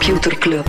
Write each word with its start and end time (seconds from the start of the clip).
Computer 0.00 0.38
Club. 0.38 0.66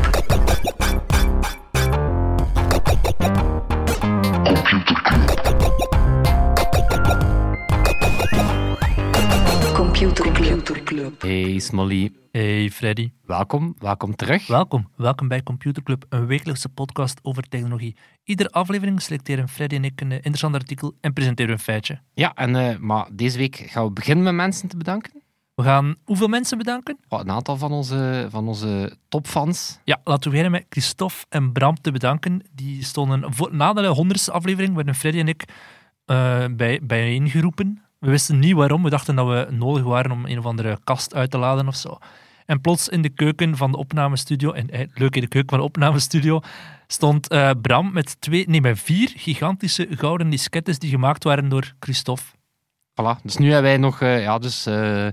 Computer 9.74 10.84
Club. 10.84 11.22
Hey 11.22 11.60
Smolly, 11.60 12.12
Hey 12.32 12.70
Freddy, 12.70 13.12
welkom, 13.26 13.76
welkom 13.80 14.16
terug. 14.16 14.48
welkom. 14.48 14.90
Welkom 14.96 15.28
bij 15.28 15.44
Computer 15.44 15.84
Club, 15.84 16.06
een 16.10 16.26
wekelijkse 16.26 16.70
podcast 16.70 17.20
over 17.22 17.44
technologie. 17.44 17.96
Iedere 18.24 18.52
aflevering 18.52 19.02
selecteren 19.02 19.50
Freddy 19.50 19.76
en 19.76 19.84
ik 19.84 20.02
een 20.02 20.12
eh, 20.12 20.16
interessant 20.16 20.56
artikel 20.56 20.94
en 21.02 21.14
presenteren 21.14 21.52
een 21.52 21.60
feitje. 21.60 22.02
Ja, 22.14 22.34
en, 22.36 22.56
eh, 22.56 22.78
maar 22.78 23.08
deze 23.12 23.38
week 23.38 23.56
gaan 23.56 23.86
we 23.86 23.92
beginnen 23.92 24.24
met 24.24 24.34
mensen 24.34 24.68
te 24.70 24.78
bedanken. 24.78 25.12
We 25.56 25.64
gaan 25.64 25.96
hoeveel 26.04 26.28
mensen 26.28 26.58
bedanken? 26.58 26.98
Oh, 27.08 27.20
een 27.20 27.32
aantal 27.32 27.58
van 27.58 27.72
onze, 27.72 28.28
van 28.30 28.48
onze 28.48 28.98
topfans. 29.10 29.80
Ja, 29.84 30.02
laten 30.04 30.24
we 30.24 30.30
beginnen 30.30 30.52
met 30.52 30.66
Christophe 30.70 31.26
en 31.30 31.52
Bram 31.52 31.82
te 31.82 31.92
bedanken. 31.92 32.42
Die 32.52 32.84
stonden 32.84 33.34
voor, 33.34 33.56
na 33.56 33.74
de 33.74 33.88
honderdste 33.88 34.32
aflevering 34.32 34.76
werden 34.76 34.96
Freddy 34.96 35.20
en 35.20 35.28
ik 35.28 35.46
eh 36.06 36.46
bij, 36.52 36.80
bijeengeroepen. 36.84 37.82
We 38.00 38.10
wisten 38.10 38.40
niet 38.40 38.54
waarom. 38.54 38.84
We 38.84 38.90
dachten 38.90 39.16
dat 39.16 39.28
we 39.28 39.48
nodig 39.50 39.84
waren 39.84 40.12
om 40.12 40.26
een 40.26 40.38
of 40.38 40.46
andere 40.46 40.80
kast 40.84 41.14
uit 41.16 41.32
te 41.32 41.38
laden 41.38 41.68
of 41.68 41.76
zo. 41.76 41.98
En 42.46 42.62
plots 42.62 42.90
in 42.90 43.02
de 43.02 43.10
keuken 43.10 43.58
van 43.58 43.72
de 43.72 43.78
opnamestudio, 43.78 44.52
en 44.52 44.70
eh, 44.70 44.88
leuk 44.94 45.16
in 45.16 45.22
de 45.22 45.28
keuken 45.28 45.50
van 45.50 45.60
de 45.60 45.66
opnamestudio, 45.66 46.42
stond 46.88 47.28
eh, 47.28 47.50
Bram 47.62 47.94
met 47.94 48.22
twee, 48.22 48.50
nee, 48.50 48.62
met 48.62 48.80
vier 48.80 49.14
gigantische 49.16 49.88
gouden 49.90 50.30
diskettes 50.30 50.80
die 50.80 50.90
gemaakt 50.90 51.24
waren 51.24 51.50
door 51.50 51.74
Christophe. 51.80 52.24
Voilà. 52.92 53.22
Dus 53.24 53.38
nu 53.38 53.46
hebben 53.52 53.72
wij 53.72 53.78
nog, 53.80 54.02
eh, 54.02 54.22
ja, 54.22 54.38
dus 54.40 54.66
eh, 54.66 55.08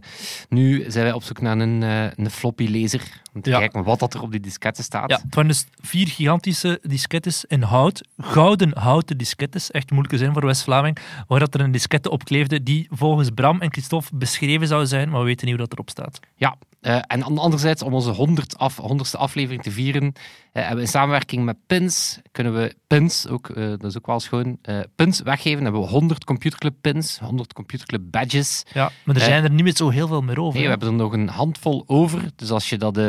nu 0.48 0.84
zijn 0.91 1.05
wij 1.05 1.12
op 1.12 1.23
zoek 1.23 1.41
naar 1.41 1.59
een, 1.59 1.83
eh, 1.83 2.05
een 2.17 2.31
floppy 2.31 2.69
laser. 2.81 3.03
Om 3.34 3.41
te 3.43 3.51
Ja. 3.51 3.59
kijken 3.59 3.84
wat 3.84 3.98
dat 3.98 4.15
er 4.15 4.23
op 4.23 4.31
die 4.31 4.41
disketten 4.41 4.84
staat. 4.84 5.11
Ja, 5.11 5.21
het 5.23 5.34
waren 5.34 5.51
dus 5.51 5.67
vier 5.81 6.09
gigantische 6.09 6.79
diskettes 6.83 7.45
in 7.45 7.62
hout. 7.62 8.09
Gouden 8.17 8.79
houten 8.79 9.19
diskettes, 9.19 9.71
echt 9.71 9.91
moeilijke 9.91 10.19
zin 10.19 10.33
voor 10.33 10.45
West-Vlaming. 10.47 10.99
Waar 11.27 11.39
dat 11.39 11.55
er 11.55 11.61
een 11.61 11.71
diskette 11.71 12.11
op 12.11 12.25
kleefde 12.25 12.62
die 12.62 12.87
volgens 12.91 13.31
Bram 13.34 13.61
en 13.61 13.73
Christophe 13.73 14.17
beschreven 14.17 14.67
zou 14.67 14.87
zijn, 14.87 15.09
maar 15.09 15.21
we 15.21 15.27
weten 15.27 15.47
niet 15.47 15.56
hoe 15.56 15.65
dat 15.65 15.73
erop 15.73 15.91
staat. 15.91 16.21
Ja, 16.37 16.56
eh, 16.81 16.98
en 17.07 17.23
an- 17.23 17.39
anderzijds, 17.39 17.83
om 17.83 17.95
onze 17.95 18.11
100 18.11 18.59
af, 18.59 18.77
100ste 18.81 19.19
aflevering 19.19 19.62
te 19.62 19.71
vieren, 19.71 20.03
eh, 20.12 20.12
hebben 20.53 20.75
we 20.77 20.81
in 20.81 20.89
samenwerking 20.89 21.45
met 21.45 21.57
Pins, 21.67 22.19
kunnen 22.33 22.55
we 22.55 22.75
Pins, 22.87 23.27
ook, 23.29 23.48
eh, 23.48 23.65
dat 23.69 23.84
is 23.84 23.97
ook 23.97 24.07
wel 24.07 24.21
schoon, 24.21 24.59
Pins 24.95 25.21
weggeven. 25.21 25.55
Dan 25.56 25.73
hebben 25.73 25.81
we 25.83 25.97
100 25.97 26.25
Computerclub 26.25 26.75
pins, 26.81 27.19
100 27.19 27.53
Computerclub 27.53 28.03
badges. 28.05 28.62
Ja, 28.73 28.91
maar 29.05 29.15
er 29.17 29.21
zijn 29.23 29.45
er 29.45 29.51
niet 29.51 29.65
meer 29.65 29.77
zo 29.77 29.89
heel 29.89 30.06
veel 30.09 30.23
meer 30.23 30.41
over. 30.41 30.55
Nee, 30.55 30.62
we 30.62 30.69
hebben 30.71 30.89
er 30.89 30.95
nog 30.95 31.12
een 31.12 31.29
handvol 31.29 31.84
over. 31.87 32.23
Dus 32.37 32.51
als 32.51 32.69
je 32.69 32.77
dat 32.79 33.01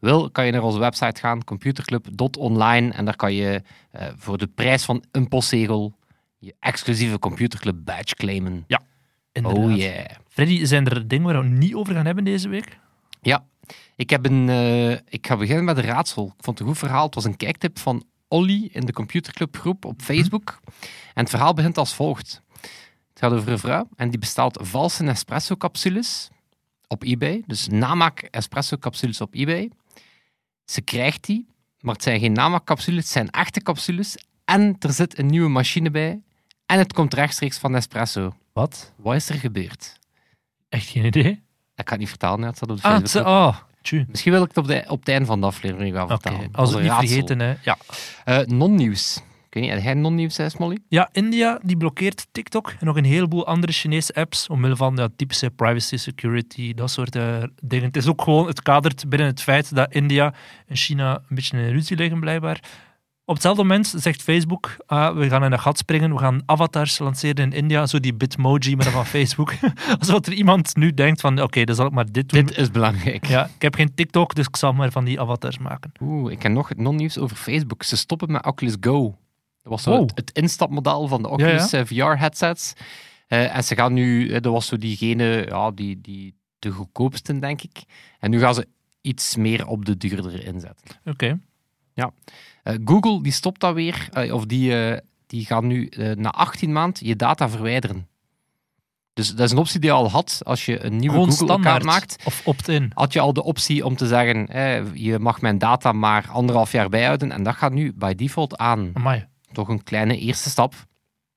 wil, 0.00 0.30
kan 0.30 0.46
je 0.46 0.52
naar 0.52 0.62
onze 0.62 0.78
website 0.78 1.20
gaan, 1.20 1.44
computerclub.online. 1.44 2.92
En 2.92 3.04
daar 3.04 3.16
kan 3.16 3.32
je 3.34 3.62
voor 4.16 4.38
de 4.38 4.46
prijs 4.46 4.84
van 4.84 5.04
een 5.10 5.28
postzegel 5.28 5.94
je 6.38 6.54
exclusieve 6.60 7.18
Computerclub 7.18 7.76
badge 7.84 8.14
claimen. 8.14 8.64
Inderdaad. 9.32 9.64
Oh 9.64 9.76
yeah. 9.76 10.04
Freddy, 10.28 10.64
zijn 10.64 10.86
er 10.88 11.08
dingen 11.08 11.24
waar 11.32 11.42
we 11.42 11.48
het 11.48 11.58
niet 11.58 11.74
over 11.74 11.94
gaan 11.94 12.06
hebben 12.06 12.24
deze 12.24 12.48
week? 12.48 12.78
Ja, 13.24 13.46
ik, 13.96 14.10
heb 14.10 14.26
een, 14.26 14.48
eh, 14.48 14.90
ik 14.90 15.26
ga 15.26 15.36
beginnen 15.36 15.64
met 15.64 15.76
een 15.76 15.84
raadsel. 15.84 16.26
Ik 16.26 16.44
vond 16.44 16.58
het 16.58 16.60
een 16.60 16.72
goed 16.72 16.82
verhaal. 16.82 17.04
Het 17.04 17.14
was 17.14 17.24
een 17.24 17.36
kijktip 17.36 17.78
van 17.78 18.04
Olly 18.28 18.68
in 18.72 18.86
de 18.86 18.92
Computerclub 18.92 19.56
groep 19.56 19.84
op 19.84 20.02
Facebook. 20.02 20.60
En 21.14 21.22
het 21.22 21.30
verhaal 21.30 21.54
begint 21.54 21.78
als 21.78 21.94
volgt. 21.94 22.42
Het 22.60 23.18
gaat 23.22 23.32
over 23.32 23.52
een 23.52 23.58
vrouw 23.58 23.88
en 23.96 24.10
die 24.10 24.18
bestelt 24.18 24.58
valse 24.62 25.04
espresso-capsules 25.04 26.28
op 26.86 27.02
eBay. 27.02 27.42
Dus 27.46 27.68
namaak 27.68 28.20
espresso-capsules 28.20 29.20
op 29.20 29.34
eBay. 29.34 29.70
Ze 30.64 30.80
krijgt 30.80 31.24
die, 31.24 31.46
maar 31.80 31.94
het 31.94 32.02
zijn 32.02 32.20
geen 32.20 32.32
namaakcapsules, 32.32 33.02
het 33.02 33.12
zijn 33.12 33.30
echte 33.30 33.60
capsules. 33.60 34.16
En 34.44 34.76
er 34.78 34.92
zit 34.92 35.18
een 35.18 35.26
nieuwe 35.26 35.48
machine 35.48 35.90
bij. 35.90 36.22
En 36.66 36.78
het 36.78 36.92
komt 36.92 37.14
rechtstreeks 37.14 37.58
van 37.58 37.70
Nespresso. 37.70 38.34
Wat? 38.52 38.92
Wat 38.96 39.14
is 39.14 39.28
er 39.28 39.38
gebeurd? 39.38 39.98
Echt 40.68 40.88
geen 40.88 41.04
idee. 41.04 41.42
Ik 41.76 41.84
kan 41.84 41.92
het 41.92 41.98
niet 41.98 42.08
vertalen, 42.08 42.46
het 42.46 42.56
staat 42.56 42.70
op 42.70 42.76
de 42.76 42.88
Ah, 42.88 42.98
Facebook. 42.98 43.26
oh, 43.26 43.56
tju. 43.82 44.04
Misschien 44.08 44.32
wil 44.32 44.42
ik 44.42 44.48
het 44.48 44.56
op, 44.56 44.66
de, 44.66 44.84
op 44.88 44.98
het 44.98 45.08
einde 45.08 45.26
van 45.26 45.40
de 45.40 45.46
aflevering 45.46 45.94
gaan 45.94 46.04
Oké, 46.04 46.12
vertellen. 46.12 46.48
als 46.52 46.68
we 46.70 46.74
het 46.74 46.82
niet 46.84 46.92
raadsel. 46.92 47.08
vergeten. 47.08 47.40
Hè. 47.40 47.54
Ja. 47.62 47.76
Eh, 48.24 48.38
non-nieuws. 48.46 49.16
Ik 49.48 49.60
weet 49.60 49.62
niet, 49.62 49.72
heb 49.72 49.82
jij 49.94 49.94
non-nieuws, 49.94 50.36
hè, 50.36 50.48
Smolly? 50.48 50.78
ja, 50.88 51.08
India 51.12 51.58
die 51.62 51.76
blokkeert 51.76 52.26
TikTok 52.32 52.70
en 52.80 52.86
nog 52.86 52.96
een 52.96 53.04
heleboel 53.04 53.46
andere 53.46 53.72
Chinese 53.72 54.14
apps 54.14 54.48
omwille 54.48 54.76
van 54.76 54.96
ja, 54.96 55.08
typische 55.16 55.50
privacy, 55.50 55.96
security, 55.96 56.74
dat 56.74 56.90
soort 56.90 57.16
eh, 57.16 57.42
dingen. 57.62 57.84
Het 57.86 57.96
is 57.96 58.06
ook 58.08 58.22
gewoon, 58.22 58.46
het 58.46 58.62
kadert 58.62 59.08
binnen 59.08 59.28
het 59.28 59.42
feit 59.42 59.74
dat 59.74 59.92
India 59.92 60.34
en 60.66 60.76
China 60.76 61.14
een 61.14 61.36
beetje 61.36 61.58
in 61.58 61.68
ruzie 61.72 61.96
liggen, 61.96 62.20
blijkbaar. 62.20 62.60
Op 63.26 63.34
hetzelfde 63.34 63.62
moment 63.62 63.86
zegt 63.96 64.22
Facebook, 64.22 64.76
ah, 64.86 65.16
we 65.16 65.28
gaan 65.28 65.44
in 65.44 65.52
een 65.52 65.60
gat 65.60 65.78
springen, 65.78 66.12
we 66.12 66.18
gaan 66.18 66.42
avatars 66.46 66.98
lanceren 66.98 67.44
in 67.44 67.52
India, 67.52 67.86
zo 67.86 68.00
die 68.00 68.14
Bitmoji, 68.14 68.74
maar 68.76 68.84
dan 68.84 68.92
van 68.92 69.06
Facebook. 69.20 69.52
Alsof 69.98 70.26
er 70.26 70.32
iemand 70.32 70.76
nu 70.76 70.94
denkt 70.94 71.20
van, 71.20 71.42
oké, 71.42 71.64
dan 71.64 71.74
zal 71.74 71.86
ik 71.86 71.92
maar 71.92 72.12
dit 72.12 72.28
doen. 72.28 72.44
Dit 72.46 72.56
is 72.56 72.70
belangrijk. 72.70 73.26
Ja, 73.26 73.44
ik 73.54 73.62
heb 73.62 73.74
geen 73.74 73.94
TikTok, 73.94 74.34
dus 74.34 74.46
ik 74.46 74.56
zal 74.56 74.72
maar 74.72 74.90
van 74.90 75.04
die 75.04 75.20
avatars 75.20 75.58
maken. 75.58 75.92
Oeh, 76.00 76.32
ik 76.32 76.42
heb 76.42 76.52
nog 76.52 76.68
het 76.68 76.78
non-nieuws 76.78 77.18
over 77.18 77.36
Facebook. 77.36 77.82
Ze 77.82 77.96
stoppen 77.96 78.32
met 78.32 78.44
Oculus 78.46 78.76
Go. 78.80 79.02
Dat 79.62 79.72
was 79.72 79.82
zo 79.82 79.90
Wow. 79.90 80.00
het, 80.08 80.12
het 80.16 80.30
instapmodel 80.32 81.08
van 81.08 81.22
de 81.22 81.28
Oculus 81.28 81.70
ja. 81.70 81.78
eh, 81.78 81.84
VR-headsets. 81.86 82.72
en 83.26 83.64
ze 83.64 83.74
gaan 83.74 83.92
nu... 83.92 84.28
eh, 84.30 84.40
dat 84.40 84.52
was 84.52 84.66
zo 84.66 84.76
diegene, 84.76 85.46
ja, 85.48 85.70
die, 85.70 86.00
die 86.00 86.34
de 86.58 86.70
goedkoopste, 86.70 87.38
denk 87.38 87.62
ik. 87.62 87.82
En 88.18 88.30
nu 88.30 88.38
gaan 88.38 88.54
ze 88.54 88.66
iets 89.00 89.36
meer 89.36 89.66
op 89.66 89.84
de 89.84 89.96
duurdere 89.96 90.44
inzetten. 90.44 90.96
Oké. 91.04 91.38
Eh, 91.94 92.74
Google 92.84 93.22
die 93.22 93.32
stopt 93.32 93.60
dat 93.60 93.74
weer, 93.74 94.08
eh, 94.12 94.34
of 94.34 94.46
die, 94.46 94.86
eh, 94.86 94.98
die 95.26 95.46
gaat 95.46 95.62
nu 95.62 95.90
na 96.16 96.30
18 96.30 96.72
maanden 96.72 97.06
je 97.06 97.16
data 97.16 97.48
verwijderen. 97.48 98.08
Dus 99.14 99.34
dat 99.34 99.46
is 99.46 99.52
een 99.52 99.58
optie 99.58 99.80
die 99.80 99.90
je 99.90 99.96
al 99.96 100.10
had 100.10 100.40
als 100.44 100.64
je 100.66 100.84
een 100.84 100.96
nieuwe 100.96 101.16
Google-account 101.16 101.50
standaard. 101.50 101.84
maakt. 101.84 102.16
Of 102.24 102.42
opt-in. 102.44 102.90
Had 102.94 103.12
je 103.12 103.20
al 103.20 103.32
de 103.32 103.42
optie 103.42 103.84
om 103.84 103.96
te 103.96 104.06
zeggen, 104.06 104.48
eh, 104.48 104.94
je 104.94 105.18
mag 105.18 105.40
mijn 105.40 105.58
data 105.58 105.92
maar 105.92 106.28
anderhalf 106.32 106.72
jaar 106.72 106.88
bijhouden. 106.88 107.32
En 107.32 107.42
dat 107.42 107.54
gaat 107.54 107.72
nu 107.72 107.92
by 107.92 108.14
default 108.14 108.56
aan. 108.56 108.90
Amai. 108.94 109.26
Toch 109.52 109.68
een 109.68 109.82
kleine 109.82 110.18
eerste 110.18 110.50
stap. 110.50 110.74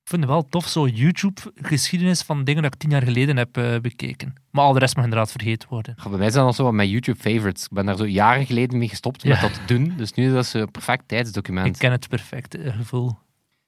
Ik 0.07 0.13
vind 0.13 0.25
het 0.25 0.31
wel 0.31 0.49
tof, 0.49 0.67
zo 0.67 0.87
YouTube-geschiedenis 0.87 2.21
van 2.21 2.43
dingen 2.43 2.63
dat 2.63 2.73
ik 2.73 2.79
tien 2.79 2.89
jaar 2.89 3.01
geleden 3.01 3.37
heb 3.37 3.57
eh, 3.57 3.79
bekeken. 3.79 4.33
Maar 4.51 4.63
al 4.63 4.73
de 4.73 4.79
rest 4.79 4.95
mag 4.95 5.03
inderdaad 5.03 5.31
vergeten 5.31 5.69
worden. 5.69 5.95
Ja, 6.03 6.09
bij 6.09 6.19
mij 6.19 6.29
zijn 6.29 6.45
dat 6.45 6.55
zo 6.55 6.63
wat 6.63 6.73
mijn 6.73 6.89
YouTube 6.89 7.19
favorites. 7.19 7.63
Ik 7.63 7.71
ben 7.71 7.85
daar 7.85 7.97
zo 7.97 8.05
jaren 8.05 8.45
geleden 8.45 8.77
mee 8.77 8.89
gestopt 8.89 9.23
met 9.23 9.41
dat 9.41 9.53
te 9.53 9.59
doen. 9.65 9.93
Dus 9.97 10.13
nu 10.13 10.25
is 10.25 10.31
dat 10.31 10.45
zo'n 10.45 10.71
perfect 10.71 11.07
tijdsdocument. 11.07 11.67
Ik 11.67 11.77
ken 11.77 11.91
het 11.91 12.07
perfecte 12.07 12.57
eh, 12.57 12.75
gevoel. 12.75 13.17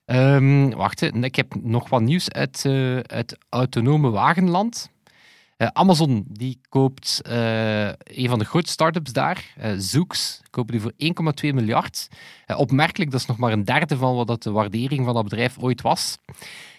Ehm, 0.06 0.70
wacht, 0.70 1.02
ik 1.02 1.36
heb 1.36 1.56
nog 1.62 1.90
wat 1.90 2.02
nieuws 2.02 2.32
uit 2.32 2.66
eh, 2.66 2.98
het 3.02 3.38
autonome 3.50 4.10
wagenland. 4.10 4.92
Eh, 5.60 5.68
Amazon 5.74 6.26
die 6.28 6.60
koopt 6.70 7.22
eh, 7.22 7.88
een 7.88 8.30
van 8.30 8.40
de 8.40 8.46
grootste 8.46 8.72
start-ups 8.72 9.12
daar, 9.14 9.54
eh 9.58 9.72
Zoox, 9.78 10.42
kopen 10.50 10.72
die 10.72 10.82
voor 10.82 10.94
1,2 10.98 11.54
miljard. 11.54 12.08
Opmerkelijk, 12.56 13.12
dat 13.12 13.20
is 13.20 13.26
nog 13.26 13.38
maar 13.38 13.52
een 13.52 13.66
derde 13.66 13.98
van 13.98 14.16
wat 14.16 14.28
dat 14.28 14.44
de 14.44 14.52
waardering 14.52 15.06
van 15.06 15.14
dat 15.14 15.24
bedrijf 15.24 15.58
ooit 15.58 15.82
was. 15.82 16.18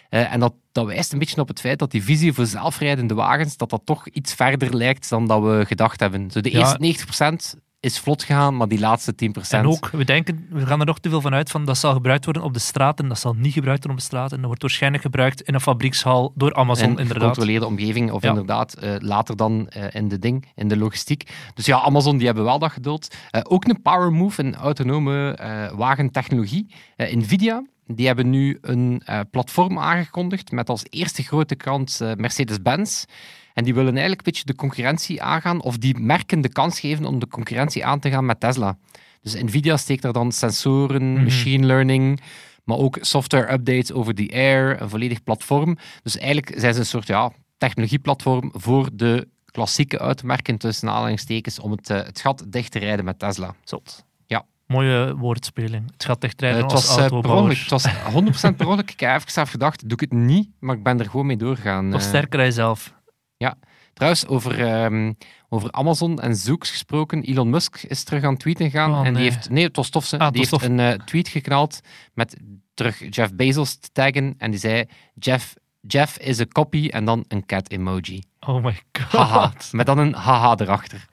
En 0.09 0.39
dat, 0.39 0.53
dat 0.71 0.85
wijst 0.85 1.13
een 1.13 1.19
beetje 1.19 1.41
op 1.41 1.47
het 1.47 1.59
feit 1.59 1.79
dat 1.79 1.91
die 1.91 2.03
visie 2.03 2.33
voor 2.33 2.45
zelfrijdende 2.45 3.13
wagens, 3.13 3.57
dat 3.57 3.69
dat 3.69 3.81
toch 3.85 4.07
iets 4.07 4.33
verder 4.33 4.75
lijkt 4.75 5.09
dan 5.09 5.27
dat 5.27 5.41
we 5.41 5.63
gedacht 5.67 5.99
hebben. 5.99 6.31
Zo 6.31 6.41
de 6.41 6.51
Ja. 6.51 6.59
eerste 6.59 6.77
90% 6.79 7.55
is 7.81 7.99
vlot 7.99 8.23
gegaan, 8.23 8.57
maar 8.57 8.67
die 8.67 8.79
laatste 8.79 9.13
10%... 9.13 9.17
En 9.49 9.65
ook, 9.67 9.89
we 9.89 10.05
denken, 10.05 10.47
we 10.49 10.65
gaan 10.65 10.79
er 10.79 10.85
nog 10.85 10.99
te 10.99 11.09
veel 11.09 11.21
van 11.21 11.33
uit 11.33 11.49
van 11.51 11.65
dat 11.65 11.77
zal 11.77 11.93
gebruikt 11.93 12.25
worden 12.25 12.43
op 12.43 12.53
de 12.53 12.59
straten, 12.59 13.07
dat 13.07 13.19
zal 13.19 13.33
niet 13.33 13.53
gebruikt 13.53 13.83
worden 13.85 13.91
op 14.03 14.09
de 14.09 14.15
straten. 14.15 14.37
Dat 14.37 14.45
wordt 14.45 14.61
waarschijnlijk 14.61 15.03
gebruikt 15.03 15.41
in 15.41 15.53
een 15.53 15.61
fabriekshal 15.61 16.31
door 16.35 16.53
Amazon, 16.53 16.83
in 16.83 16.89
inderdaad. 16.89 17.17
gecontroleerde 17.17 17.65
omgeving, 17.65 18.11
of 18.11 18.21
Ja. 18.23 18.29
inderdaad 18.29 18.73
eh, 18.73 18.95
later 18.99 19.35
dan 19.35 19.67
eh, 19.69 19.95
in 20.01 20.07
de 20.07 20.19
ding, 20.19 20.45
in 20.55 20.67
de 20.67 20.77
logistiek. 20.77 21.29
Dus 21.53 21.65
ja, 21.65 21.81
Amazon 21.81 22.17
die 22.17 22.25
hebben 22.25 22.43
wel 22.43 22.59
dat 22.59 22.71
geduld. 22.71 23.15
Eh, 23.31 23.41
ook 23.43 23.65
een 23.65 23.81
power 23.81 24.11
move 24.11 24.43
in 24.43 24.55
autonome 24.55 25.39
wagentechnologie. 25.75 26.65
Nvidia, 26.97 27.63
die 27.87 28.07
hebben 28.07 28.29
nu 28.29 28.57
een 28.61 29.03
platform 29.31 29.79
aangekondigd 29.79 30.51
met 30.51 30.69
als 30.69 30.83
eerste 30.89 31.23
grote 31.23 31.55
klant 31.55 32.01
eh, 32.01 32.11
Mercedes-Benz. 32.15 33.03
En 33.53 33.63
die 33.63 33.73
willen 33.73 33.89
eigenlijk 33.91 34.19
een 34.27 34.31
beetje 34.31 34.45
de 34.45 34.55
concurrentie 34.55 35.21
aangaan, 35.23 35.61
of 35.61 35.77
die 35.77 35.99
merken 35.99 36.41
de 36.41 36.49
kans 36.49 36.79
geven 36.79 37.05
om 37.05 37.19
de 37.19 37.27
concurrentie 37.27 37.85
aan 37.85 37.99
te 37.99 38.09
gaan 38.09 38.25
met 38.25 38.39
Tesla. 38.39 38.77
Dus 39.21 39.33
Nvidia 39.41 39.77
steekt 39.77 40.03
er 40.03 40.13
dan 40.13 40.31
sensoren, 40.31 41.13
Mhm. 41.13 41.23
machine 41.23 41.65
learning, 41.65 42.19
maar 42.63 42.77
ook 42.77 42.97
software 43.01 43.51
updates 43.53 43.91
over 43.91 44.15
the 44.15 44.29
air, 44.33 44.81
een 44.81 44.89
volledig 44.89 45.23
platform. 45.23 45.77
Dus 46.03 46.17
eigenlijk 46.17 46.53
zijn 46.59 46.73
ze 46.73 46.79
een 46.79 46.85
soort 46.85 47.07
ja, 47.07 47.31
technologieplatform 47.57 48.49
voor 48.53 48.89
de 48.93 49.27
klassieke 49.45 49.97
automerken 49.97 50.57
tussen 50.57 50.89
aanhalingstekens 50.89 51.59
om 51.59 51.71
het, 51.71 51.89
eh, 51.89 51.97
het 51.97 52.21
gat 52.21 52.43
dicht 52.47 52.71
te 52.71 52.79
rijden 52.79 53.05
met 53.05 53.19
Tesla. 53.19 53.55
Zot. 53.63 54.05
Ja. 54.25 54.45
Mooie 54.67 55.15
woordspeling. 55.15 55.91
Het 55.91 56.03
gaat 56.05 56.21
dichtrijden 56.21 56.57
Eh, 56.59 56.63
het, 56.63 56.73
als 56.73 56.87
was, 56.95 57.07
per 57.07 57.13
ongeluk. 57.13 57.57
het 57.57 57.69
was 57.69 57.85
100% 58.13 58.57
per 58.57 58.65
ongeluk. 58.67 58.91
Ik 58.91 58.99
heb 58.99 59.15
even 59.17 59.31
zelf 59.31 59.49
gedacht, 59.49 59.81
doe 59.81 59.91
ik 59.91 59.99
het 59.99 60.13
niet, 60.19 60.49
maar 60.59 60.75
ik 60.75 60.83
ben 60.83 60.99
er 60.99 61.05
gewoon 61.09 61.25
mee 61.25 61.37
doorgaan. 61.37 61.89
Nog 61.89 62.01
Eh, 62.01 62.07
sterker 62.07 62.39
dan 62.55 62.93
jezelf. 63.41 63.59
Trouwens, 63.93 64.27
over, 64.27 64.67
ehm, 64.67 65.13
over 65.49 65.71
Amazon 65.71 66.19
en 66.19 66.35
zoeks 66.35 66.69
gesproken, 66.71 67.21
Elon 67.23 67.49
Musk 67.49 67.83
is 67.83 68.03
terug 68.03 68.23
aan 68.23 68.31
het 68.31 68.39
tweeten 68.39 68.69
gegaan. 68.69 68.91
Oh, 68.91 69.05
en 69.07 69.13
die 69.13 69.23
heeft, 69.23 69.49
nee, 69.49 69.63
het 69.63 69.75
was 69.75 69.89
tof, 69.89 70.05
ze. 70.05 70.19
Ah, 70.19 70.31
die 70.31 70.39
heeft 70.49 70.63
een 70.63 70.79
eh, 70.79 70.91
tweet 70.91 71.27
geknald 71.27 71.79
met 72.13 72.37
terug 72.73 73.15
Jeff 73.15 73.33
Bezos 73.33 73.75
te 73.75 73.89
taggen. 73.91 74.35
En 74.37 74.51
die 74.51 74.59
zei, 74.59 74.85
Jeff, 75.19 75.53
Jeff 75.81 76.17
is 76.17 76.39
a 76.39 76.45
copy 76.45 76.87
en 76.87 77.05
dan 77.05 77.25
een 77.27 77.45
cat 77.45 77.69
emoji. 77.71 78.23
Oh 78.39 78.63
my 78.63 78.71
god. 78.99 79.11
Haha, 79.11 79.53
met 79.71 79.85
dan 79.85 79.97
een 79.97 80.13
haha 80.13 80.55
erachter. 80.57 81.05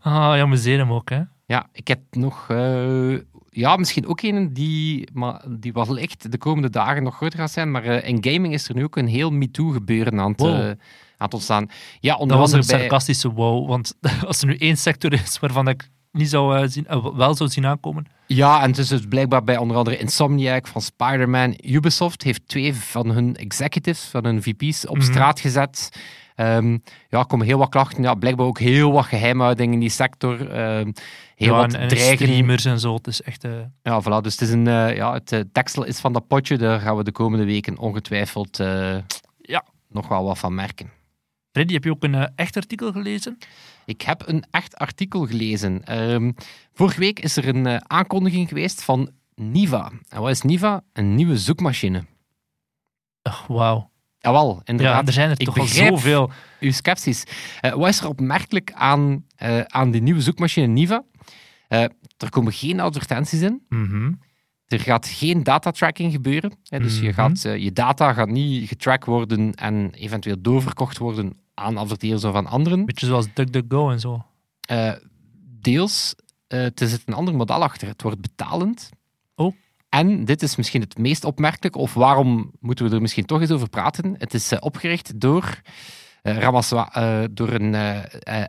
Ah, 0.00 0.36
ja, 0.36 0.48
we 0.48 0.56
zien 0.56 0.78
hem 0.78 0.92
ook, 0.92 1.10
hè. 1.10 1.20
Ja, 1.46 1.68
ik 1.72 1.88
heb 1.88 2.00
nog... 2.10 2.46
eh, 2.50 3.16
ja, 3.50 3.76
misschien 3.76 4.06
ook 4.06 4.22
een 4.22 4.52
die, 4.52 5.08
maar 5.12 5.44
die 5.48 5.72
wellicht 5.72 6.32
de 6.32 6.38
komende 6.38 6.70
dagen 6.70 7.02
nog 7.02 7.16
groter 7.16 7.38
gaat 7.38 7.50
zijn. 7.50 7.70
Maar 7.70 7.84
eh, 7.84 8.08
in 8.08 8.24
gaming 8.32 8.52
is 8.52 8.68
er 8.68 8.74
nu 8.74 8.84
ook 8.84 8.96
een 8.96 9.06
heel 9.06 9.30
MeToo-gebeuren 9.30 10.20
aan, 10.20 10.30
het, 10.30 10.40
Wow. 10.40 10.74
Aan 11.18 11.26
het 11.26 11.34
ontstaan. 11.34 11.66
Ja, 12.00 12.14
onder 12.16 12.36
Dat 12.36 12.50
was 12.50 12.52
een 12.60 12.66
bij... 12.66 12.78
sarcastische 12.80 13.32
wow, 13.32 13.68
want 13.68 13.94
als 14.26 14.40
er 14.40 14.46
nu 14.46 14.56
één 14.56 14.76
sector 14.76 15.12
is 15.12 15.38
waarvan 15.38 15.68
ik 15.68 15.88
niet 16.12 16.28
zou 16.30 16.56
eh, 16.58 16.68
zien, 16.68 16.86
eh, 16.86 17.06
wel 17.14 17.34
zou 17.34 17.50
zien 17.50 17.66
aankomen. 17.66 18.06
Ja, 18.26 18.62
en 18.62 18.68
het 18.70 18.78
is 18.78 18.88
dus 18.88 19.06
blijkbaar 19.08 19.44
bij 19.44 19.56
onder 19.56 19.76
andere 19.76 19.98
Insomniac 19.98 20.66
van 20.66 20.82
Spider-Man. 20.82 21.58
Ubisoft 21.64 22.22
heeft 22.22 22.48
twee 22.48 22.74
van 22.74 23.10
hun 23.10 23.36
executives, 23.36 24.04
van 24.04 24.24
hun 24.24 24.42
VP's, 24.42 24.86
op 24.86 24.96
Mhm. 24.96 25.04
straat 25.04 25.40
gezet. 25.40 25.90
Ehm, 26.34 26.70
ja, 27.08 27.18
er 27.18 27.26
komen 27.26 27.46
heel 27.46 27.58
wat 27.58 27.68
klachten. 27.68 28.02
Ja, 28.02 28.14
blijkbaar 28.14 28.46
ook 28.46 28.58
heel 28.58 28.92
wat 28.92 29.04
geheimhouding 29.04 29.72
in 29.72 29.80
die 29.80 29.88
sector. 29.90 30.50
Ehm, 30.50 30.92
heel 31.34 31.52
ja, 31.54 31.60
wat 31.60 31.72
en, 31.74 31.80
en 31.80 31.88
dreigen. 31.88 32.16
streamers 32.26 32.64
en 32.64 32.80
zo. 32.80 32.94
Het 32.94 33.06
is 33.06 33.22
echt... 33.22 33.44
eh, 33.44 33.50
Ja, 33.82 34.02
voilà. 34.02 34.22
Dus 34.22 34.32
het, 34.32 34.40
is 34.40 34.50
een, 34.50 34.64
ja, 34.94 35.12
het 35.24 35.44
deksel 35.52 35.84
is 35.84 35.98
van 35.98 36.12
dat 36.12 36.26
potje. 36.26 36.56
Daar 36.58 36.80
gaan 36.80 36.96
we 36.96 37.04
de 37.04 37.12
komende 37.12 37.44
weken 37.44 37.78
ongetwijfeld 37.78 38.56
Ja. 39.42 39.64
nog 39.88 40.08
wel 40.08 40.24
wat 40.24 40.38
van 40.38 40.54
merken. 40.54 40.90
Freddy, 41.52 41.72
heb 41.72 41.84
je 41.84 41.90
ook 41.90 42.02
een 42.04 42.14
eh, 42.14 42.26
echt 42.36 42.56
artikel 42.56 42.92
gelezen? 42.92 43.38
Ik 43.86 44.00
heb 44.02 44.22
een 44.28 44.44
echt 44.50 44.76
artikel 44.76 45.26
gelezen. 45.26 45.84
Ehm, 45.84 46.32
vorige 46.72 47.00
week 47.00 47.20
is 47.20 47.36
er 47.36 47.48
een 47.48 47.66
eh, 47.66 47.76
aankondiging 47.76 48.48
geweest 48.48 48.82
van 48.82 49.10
Niva. 49.34 49.92
En 50.08 50.20
wat 50.20 50.30
is 50.30 50.42
Niva? 50.42 50.82
Een 50.92 51.14
nieuwe 51.14 51.38
zoekmachine. 51.38 52.04
Ach, 53.22 53.46
Wauw. 53.46 53.90
Jawel, 54.18 54.54
Ja, 54.54 54.60
inderdaad. 54.64 55.06
er 55.06 55.12
zijn 55.12 55.30
er 55.30 55.40
ik 55.40 55.46
toch 55.46 55.58
al 55.58 55.66
zoveel. 55.66 56.30
uw 56.60 56.72
sceptisch. 56.72 57.24
Eh, 57.60 57.72
wat 57.72 57.88
is 57.88 58.00
er 58.00 58.08
opmerkelijk 58.08 58.72
aan, 58.72 59.24
aan 59.66 59.90
die 59.90 60.02
nieuwe 60.02 60.20
zoekmachine 60.20 60.66
Niva? 60.66 61.04
Er 61.68 62.30
komen 62.30 62.52
geen 62.52 62.80
advertenties 62.80 63.40
in. 63.40 63.62
Mhm. 63.68 64.12
Er 64.68 64.80
gaat 64.80 65.06
geen 65.06 65.42
datatracking 65.42 66.12
gebeuren. 66.12 66.52
Hè, 66.68 66.78
dus 66.80 66.98
je, 66.98 67.02
Mhm. 67.06 67.12
gaat, 67.12 67.44
eh, 67.44 67.56
je 67.56 67.72
data 67.72 68.12
gaat 68.12 68.28
niet 68.28 68.68
getrack 68.68 69.04
worden 69.04 69.54
en 69.54 69.90
eventueel 69.94 70.36
doorverkocht 70.40 70.98
worden 70.98 71.32
aan 71.54 71.76
adverteerders 71.76 72.24
of 72.24 72.34
aan 72.34 72.46
anderen. 72.46 72.84
Beetje 72.84 73.06
zoals 73.06 73.26
DuckDuckGo 73.34 73.90
en 73.90 74.00
zo. 74.00 74.24
Eh, 74.60 74.92
deels, 75.60 76.14
eh 76.46 76.64
er 76.64 76.88
zit 76.88 77.02
een 77.04 77.14
ander 77.14 77.34
model 77.34 77.62
achter. 77.62 77.88
Het 77.88 78.02
wordt 78.02 78.20
betalend. 78.20 78.90
Oh. 79.34 79.54
En 79.88 80.24
dit 80.24 80.42
is 80.42 80.56
misschien 80.56 80.80
het 80.80 80.98
meest 80.98 81.24
opmerkelijk, 81.24 81.76
of 81.76 81.94
waarom 81.94 82.50
moeten 82.60 82.88
we 82.88 82.94
er 82.94 83.00
misschien 83.00 83.24
toch 83.26 83.40
eens 83.40 83.50
over 83.50 83.68
praten? 83.68 84.14
Het 84.18 84.34
is 84.34 84.52
eh, 84.52 84.58
opgericht 84.60 85.20
door, 85.20 85.60
Ramaswa- 86.22 87.26
door 87.30 87.48
een 87.52 87.74
eh, 87.74 88.44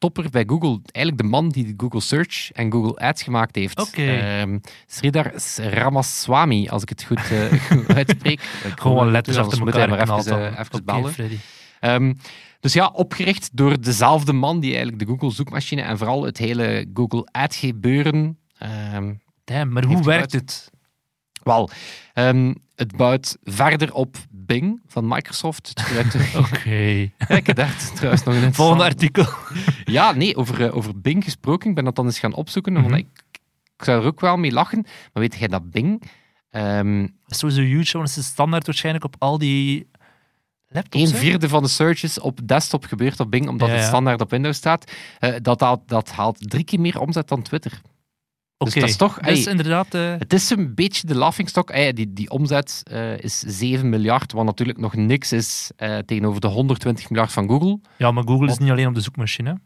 ex-topper 0.00 0.30
bij 0.30 0.44
Google. 0.46 0.80
Eigenlijk 0.92 1.24
de 1.24 1.30
man 1.30 1.48
die 1.48 1.74
Google 1.76 2.00
Search 2.00 2.52
en 2.52 2.72
Google 2.72 2.96
Ads 2.96 3.22
gemaakt 3.22 3.56
heeft. 3.56 3.80
Oké. 3.80 4.02
Ehm, 4.02 4.58
Sridhar 4.86 5.32
Ramaswamy, 5.56 6.68
als 6.68 6.82
ik 6.82 6.88
het 6.88 7.02
goed, 7.02 7.30
eh, 7.30 7.52
goed 7.70 7.94
uitspreek. 7.94 8.40
Ik 8.64 8.80
Gewoon 8.80 9.10
letters 9.10 9.36
dus 9.36 9.46
achter 9.46 9.66
elkaar 9.66 9.88
maar 9.88 10.18
even, 10.18 10.52
eh, 10.52 10.58
even 10.58 10.84
ballen. 10.84 11.12
Freddy. 11.12 11.38
Ehm, 11.80 12.14
dus 12.60 12.72
ja, 12.72 12.86
opgericht 12.86 13.50
door 13.52 13.80
dezelfde 13.80 14.32
man 14.32 14.60
die 14.60 14.70
eigenlijk 14.74 14.98
de 14.98 15.06
Google 15.06 15.30
zoekmachine 15.30 15.82
en 15.82 15.98
vooral 15.98 16.24
het 16.24 16.38
hele 16.38 16.86
Google 16.94 17.28
Ad 17.30 17.54
gebeuren. 17.54 18.38
Damn, 19.44 19.72
maar 19.72 19.84
hoe 19.84 20.02
werkt 20.02 20.32
het? 20.32 20.70
wel, 21.42 21.70
het 22.74 22.96
bouwt 22.96 23.36
verder 23.42 23.94
op 23.94 24.16
Bing 24.30 24.80
van 24.86 25.08
Microsoft. 25.08 25.72
Oké. 26.36 27.10
Kijk, 27.26 27.48
ik 27.48 27.54
dacht 27.54 27.94
trouwens 27.96 28.24
nog 28.24 28.34
een 28.34 28.54
Volgende 28.54 28.84
artikel. 28.84 29.26
Ja, 29.90 30.12
nee, 30.12 30.36
over, 30.36 30.64
eh, 30.66 30.76
over 30.76 31.00
Bing 31.00 31.24
gesproken. 31.24 31.68
Ik 31.68 31.74
ben 31.74 31.84
dat 31.84 31.96
dan 31.96 32.04
eens 32.04 32.18
gaan 32.18 32.34
opzoeken, 32.34 32.72
Mhm. 32.72 32.82
want 32.82 32.94
ik, 32.94 33.06
ik 33.76 33.84
zou 33.84 34.00
er 34.00 34.06
ook 34.06 34.20
wel 34.20 34.36
mee 34.36 34.52
lachen. 34.52 34.82
Maar 34.82 35.22
weet 35.22 35.34
jij 35.38 35.48
dat 35.48 35.70
Bing 35.70 36.02
Dat 36.50 37.10
is 37.28 37.38
sowieso 37.38 37.60
huge, 37.62 37.96
want 37.96 38.08
het 38.08 38.18
is 38.18 38.26
standaard 38.26 38.66
waarschijnlijk 38.66 39.04
op 39.04 39.14
al 39.18 39.38
die 39.38 39.88
laptops. 40.68 41.10
een 41.10 41.16
vierde 41.16 41.48
van 41.48 41.62
de 41.62 41.68
searches 41.68 42.20
op 42.20 42.40
desktop 42.44 42.84
gebeurt 42.84 43.20
op 43.20 43.30
Bing, 43.30 43.48
omdat 43.48 43.68
Ja, 43.68 43.74
het 43.74 43.84
standaard 43.84 44.20
op 44.20 44.30
Windows 44.30 44.56
staat. 44.56 44.92
Eh, 45.18 45.34
dat, 45.42 45.60
haalt, 45.60 45.80
dat 45.88 46.10
haalt 46.10 46.50
drie 46.50 46.64
keer 46.64 46.80
meer 46.80 47.00
omzet 47.00 47.28
dan 47.28 47.42
Twitter. 47.42 47.80
Oké, 48.58 48.70
Dus 48.72 48.80
dat 48.80 48.90
is 48.90 48.96
toch... 48.96 49.18
dat 49.18 49.30
is 49.30 49.44
ey, 49.44 49.50
inderdaad... 49.50 49.94
eh, 49.94 50.14
Het 50.18 50.32
is 50.32 50.50
een 50.50 50.74
beetje 50.74 51.06
de 51.06 51.14
laughingstock. 51.14 51.72
Die, 51.94 52.12
die 52.12 52.30
omzet 52.30 52.82
is 53.16 53.38
7 53.38 53.88
miljard, 53.88 54.32
wat 54.32 54.44
natuurlijk 54.44 54.78
nog 54.78 54.94
niks 54.94 55.32
is 55.32 55.70
eh, 55.76 55.98
tegenover 55.98 56.40
de 56.40 56.46
120 56.46 57.10
miljard 57.10 57.32
van 57.32 57.48
Google. 57.48 57.80
ja, 57.98 58.10
maar 58.10 58.24
Google 58.24 58.46
is 58.50 58.58
niet 58.58 58.70
alleen 58.70 58.86
op 58.86 58.94
de 58.94 59.00
zoekmachine. 59.00 59.60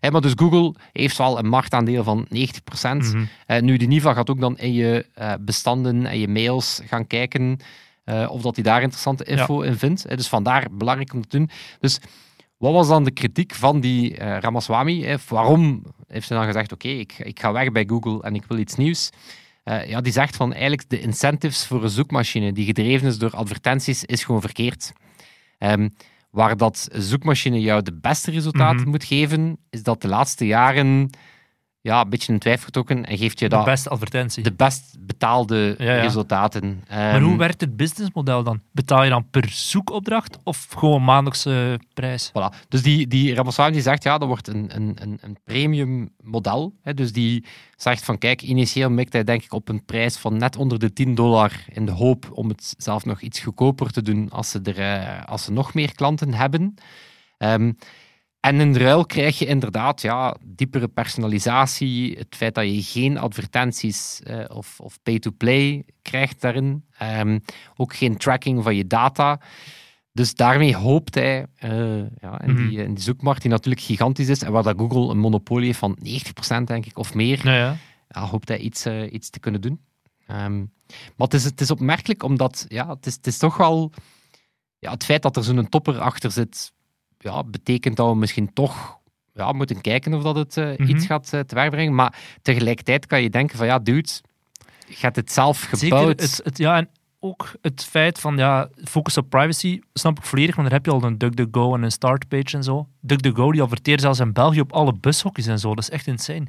Eh, 0.00 0.10
maar 0.10 0.20
dus 0.20 0.32
Google 0.34 0.74
heeft 0.92 1.18
wel 1.18 1.38
een 1.38 1.48
marktaandeel 1.48 2.04
van 2.04 2.26
90%. 2.28 3.12
Mhm. 3.12 3.24
Eh, 3.46 3.62
nu, 3.62 3.76
de 3.76 3.86
Niva 3.86 4.12
gaat 4.12 4.30
ook 4.30 4.40
dan 4.40 4.58
in 4.58 4.72
je 4.72 5.06
eh, 5.14 5.32
bestanden 5.40 6.06
en 6.06 6.18
je 6.18 6.28
mails 6.28 6.80
gaan 6.86 7.06
kijken 7.06 7.58
eh, 8.04 8.28
of 8.30 8.42
dat 8.42 8.54
hij 8.54 8.64
daar 8.64 8.80
interessante 8.82 9.24
info 9.24 9.60
in 9.60 9.78
vindt. 9.78 10.16
Dus 10.16 10.28
vandaar 10.28 10.66
belangrijk 10.70 11.12
om 11.12 11.26
te 11.26 11.38
doen. 11.38 11.50
Dus 11.80 11.98
wat 12.56 12.72
was 12.72 12.88
dan 12.88 13.04
de 13.04 13.10
kritiek 13.10 13.54
van 13.54 13.80
die 13.80 14.16
Ramaswamy? 14.16 15.18
Waarom 15.28 15.82
heeft 16.08 16.28
hij 16.28 16.38
dan 16.38 16.46
gezegd, 16.46 16.72
oké, 16.72 16.88
ik, 16.88 17.18
ik 17.18 17.40
ga 17.40 17.52
weg 17.52 17.72
bij 17.72 17.84
Google 17.86 18.22
en 18.22 18.34
ik 18.34 18.44
wil 18.48 18.58
iets 18.58 18.74
nieuws? 18.74 19.10
Ja, 19.64 20.00
die 20.00 20.12
zegt 20.12 20.36
van 20.36 20.52
eigenlijk 20.52 20.88
de 20.88 21.00
incentives 21.00 21.66
voor 21.66 21.82
een 21.82 21.90
zoekmachine 21.90 22.52
die 22.52 22.64
gedreven 22.64 23.08
is 23.08 23.18
door 23.18 23.30
advertenties 23.30 24.04
is 24.04 24.24
gewoon 24.24 24.40
verkeerd. 24.40 24.92
Ehm, 25.58 25.88
waar 26.36 26.56
dat 26.56 26.88
zoekmachine 26.92 27.60
jou 27.60 27.82
de 27.82 27.98
beste 28.00 28.30
resultaten 28.30 28.80
Mhm. 28.80 28.88
moet 28.90 29.04
geven, 29.04 29.58
is 29.70 29.82
dat 29.82 30.02
de 30.02 30.08
laatste 30.08 30.46
jaren 30.46 31.10
ja, 31.86 32.00
een 32.00 32.08
beetje 32.08 32.32
in 32.32 32.38
twijfel 32.38 32.64
getrokken 32.64 33.04
en 33.04 33.18
geeft 33.18 33.38
je 33.38 33.48
De 33.48 33.56
dat 33.56 33.64
beste 33.64 33.88
advertentie. 33.88 34.42
de 34.42 34.52
best 34.52 34.96
betaalde 35.00 35.74
Ja, 35.78 35.94
ja. 35.94 36.00
resultaten. 36.02 36.84
maar 36.88 37.14
Ehm, 37.14 37.22
hoe 37.22 37.36
werkt 37.36 37.60
het 37.60 37.76
businessmodel 37.76 38.42
dan? 38.42 38.60
Betaal 38.72 39.04
je 39.04 39.10
dan 39.10 39.30
per 39.30 39.48
zoekopdracht 39.48 40.38
of 40.42 40.66
gewoon 40.76 41.04
maandelijkse 41.04 41.80
prijs? 41.94 42.28
Voilà. 42.30 42.66
Dus 42.68 42.82
die, 42.82 43.06
die 43.06 43.34
die 43.72 43.82
zegt, 43.82 44.02
ja, 44.02 44.18
dat 44.18 44.28
wordt 44.28 44.48
een, 44.48 44.70
een, 44.74 44.96
een, 45.00 45.18
een 45.20 45.36
premium 45.44 46.10
model. 46.22 46.72
Hè. 46.82 46.94
Dus 46.94 47.12
die 47.12 47.44
zegt 47.76 48.04
van, 48.04 48.18
kijk, 48.18 48.42
initieel 48.42 48.90
mikt 48.90 49.12
hij 49.12 49.24
denk 49.24 49.42
ik 49.42 49.52
op 49.52 49.68
een 49.68 49.84
prijs 49.84 50.16
van 50.16 50.36
net 50.36 50.56
onder 50.56 50.78
de 50.78 50.92
10 50.92 51.14
dollar 51.14 51.52
in 51.72 51.86
de 51.86 51.92
hoop 51.92 52.30
om 52.32 52.48
het 52.48 52.74
zelf 52.78 53.04
nog 53.04 53.20
iets 53.20 53.40
goedkoper 53.40 53.92
te 53.92 54.02
doen 54.02 54.30
als 54.30 54.50
ze, 54.50 54.60
er, 54.62 54.78
eh, 54.78 55.24
als 55.24 55.44
ze 55.44 55.52
nog 55.52 55.74
meer 55.74 55.94
klanten 55.94 56.34
hebben. 56.34 56.74
Ehm, 57.38 57.72
en 58.46 58.60
in 58.60 58.76
ruil 58.76 59.06
krijg 59.06 59.38
je 59.38 59.46
inderdaad 59.46 60.02
ja, 60.02 60.36
diepere 60.44 60.88
personalisatie, 60.88 62.16
het 62.18 62.36
feit 62.36 62.54
dat 62.54 62.64
je 62.64 62.82
geen 62.82 63.18
advertenties 63.18 64.20
eh, 64.22 64.44
of, 64.48 64.80
of 64.80 64.98
pay-to-play 65.02 65.84
krijgt 66.02 66.40
daarin, 66.40 66.84
Ehm, 66.98 67.38
ook 67.76 67.94
geen 67.96 68.16
tracking 68.16 68.62
van 68.62 68.76
je 68.76 68.86
data. 68.86 69.40
Dus 70.12 70.34
daarmee 70.34 70.76
hoopt 70.76 71.14
hij 71.14 71.46
eh, 71.56 71.98
ja, 71.98 72.40
in, 72.42 72.52
Mhm. 72.52 72.68
die, 72.68 72.78
in 72.82 72.94
die 72.94 73.02
zoekmarkt, 73.02 73.42
die 73.42 73.50
natuurlijk 73.50 73.84
gigantisch 73.84 74.28
is, 74.28 74.42
en 74.42 74.52
waar 74.52 74.62
dat 74.62 74.78
Google 74.78 75.10
een 75.10 75.18
monopolie 75.18 75.66
heeft 75.66 75.78
van 75.78 75.98
90% 76.02 76.66
denk 76.66 76.86
ik, 76.86 76.98
of 76.98 77.14
meer, 77.14 77.40
Nou 77.44 77.56
ja. 77.56 77.76
ja, 78.08 78.20
hoopt 78.20 78.48
hij 78.48 78.58
iets, 78.58 78.84
eh, 78.84 79.12
iets 79.12 79.30
te 79.30 79.40
kunnen 79.40 79.60
doen. 79.60 79.80
Ehm, 80.26 80.58
maar 80.88 81.26
het 81.26 81.34
is, 81.34 81.44
het 81.44 81.60
is 81.60 81.70
opmerkelijk, 81.70 82.22
omdat 82.22 82.64
ja, 82.68 82.88
het, 82.88 83.06
is, 83.06 83.14
het 83.14 83.26
is 83.26 83.38
toch 83.38 83.56
wel... 83.56 83.92
Ja, 84.78 84.90
het 84.90 85.04
feit 85.04 85.22
dat 85.22 85.36
er 85.36 85.44
zo'n 85.44 85.68
topper 85.68 85.98
achter 86.00 86.30
zit, 86.30 86.72
ja, 87.26 87.44
betekent 87.44 87.96
dat 87.96 88.08
we 88.08 88.16
misschien 88.16 88.52
toch 88.52 88.98
ja, 89.34 89.52
moeten 89.52 89.80
kijken 89.80 90.14
of 90.14 90.22
dat 90.22 90.36
het 90.36 90.56
eh, 90.56 90.64
Mhm. 90.64 90.82
iets 90.82 91.06
gaat 91.06 91.30
uh, 91.34 91.40
teweegbrengen. 91.40 91.94
Maar 91.94 92.18
tegelijkertijd 92.42 93.06
kan 93.06 93.22
je 93.22 93.30
denken 93.30 93.56
van, 93.56 93.66
ja, 93.66 93.78
dude, 93.78 94.08
je 94.88 94.96
hebt 95.00 95.16
het 95.16 95.32
zelf 95.32 95.60
gebouwd. 95.60 95.80
Zeker, 95.80 96.08
het, 96.08 96.40
het, 96.44 96.58
ja, 96.58 96.76
en 96.76 96.88
ook 97.20 97.52
het 97.62 97.84
feit 97.84 98.20
van 98.20 98.36
ja, 98.36 98.68
focus 98.84 99.16
op 99.16 99.30
privacy 99.30 99.80
snap 99.92 100.18
ik 100.18 100.24
volledig, 100.24 100.56
want 100.56 100.68
daar 100.68 100.76
heb 100.76 100.86
je 100.86 100.92
al 100.92 101.02
een 101.02 101.18
DuckDuckGo 101.18 101.74
en 101.74 101.82
een 101.82 101.90
Startpage 101.92 102.56
en 102.56 102.62
zo. 102.62 102.88
DuckDuckGo 103.00 103.52
die 103.52 103.62
adverteert 103.62 104.00
zelfs 104.00 104.20
in 104.20 104.32
België 104.32 104.60
op 104.60 104.72
alle 104.72 104.92
bushokjes 104.94 105.46
en 105.46 105.58
zo, 105.58 105.74
dat 105.74 105.84
is 105.84 105.90
echt 105.90 106.06
insane. 106.06 106.46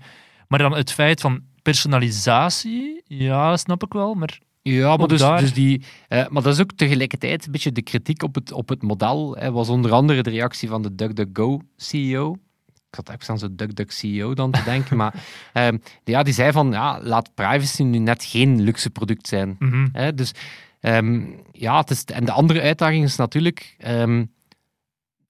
Maar 0.48 0.60
dan 0.60 0.76
het 0.76 0.92
feit 0.92 1.22
van 1.22 1.42
personalisatie, 1.62 3.02
ja, 3.06 3.58
snap 3.58 3.84
ik 3.84 3.94
wel, 3.94 4.14
maar 4.14 4.40
Ja, 4.72 4.96
maar, 4.98 5.08
dus, 5.08 5.22
dus 5.22 5.54
die, 5.54 5.84
eh, 6.08 6.28
maar 6.28 6.44
dat 6.44 6.54
is 6.54 6.62
ook 6.62 6.72
tegelijkertijd 6.72 7.46
een 7.46 7.52
beetje 7.52 7.72
de 7.72 7.82
kritiek 7.82 8.24
op 8.24 8.36
het, 8.36 8.52
op 8.52 8.70
het 8.70 8.82
model. 8.82 9.36
Hè, 9.40 9.52
was 9.52 9.70
onder 9.70 9.92
andere 9.92 10.24
de 10.24 10.30
reactie 10.30 10.70
van 10.70 10.82
de 10.82 10.96
DuckDuckGo-CEO. 10.96 12.38
Ik 12.68 12.96
zat 12.96 13.10
even 13.10 13.30
aan 13.30 13.40
zo'n 13.40 13.56
DuckDuck-CEO 13.56 14.34
dan 14.34 14.52
te 14.52 14.64
denken. 14.64 14.98
maar 15.02 15.24
ehm, 15.54 15.78
die, 16.04 16.16
ja, 16.16 16.24
die 16.24 16.34
zei 16.34 16.52
van, 16.52 16.72
ja, 16.72 17.00
laat 17.02 17.34
privacy 17.34 17.84
nu 17.84 17.98
net 17.98 18.24
geen 18.24 18.62
luxe 18.62 18.90
product 18.90 19.28
zijn. 19.28 19.56
mhm. 19.60 19.88
Hè, 19.92 20.14
dus 20.14 20.32
ehm, 20.80 21.22
ja, 21.52 21.78
het 21.78 21.90
is, 21.90 22.04
en 22.04 22.26
de 22.26 22.32
andere 22.32 22.62
uitdaging 22.62 23.04
is 23.04 23.16
natuurlijk... 23.16 23.76
ehm, 23.78 24.24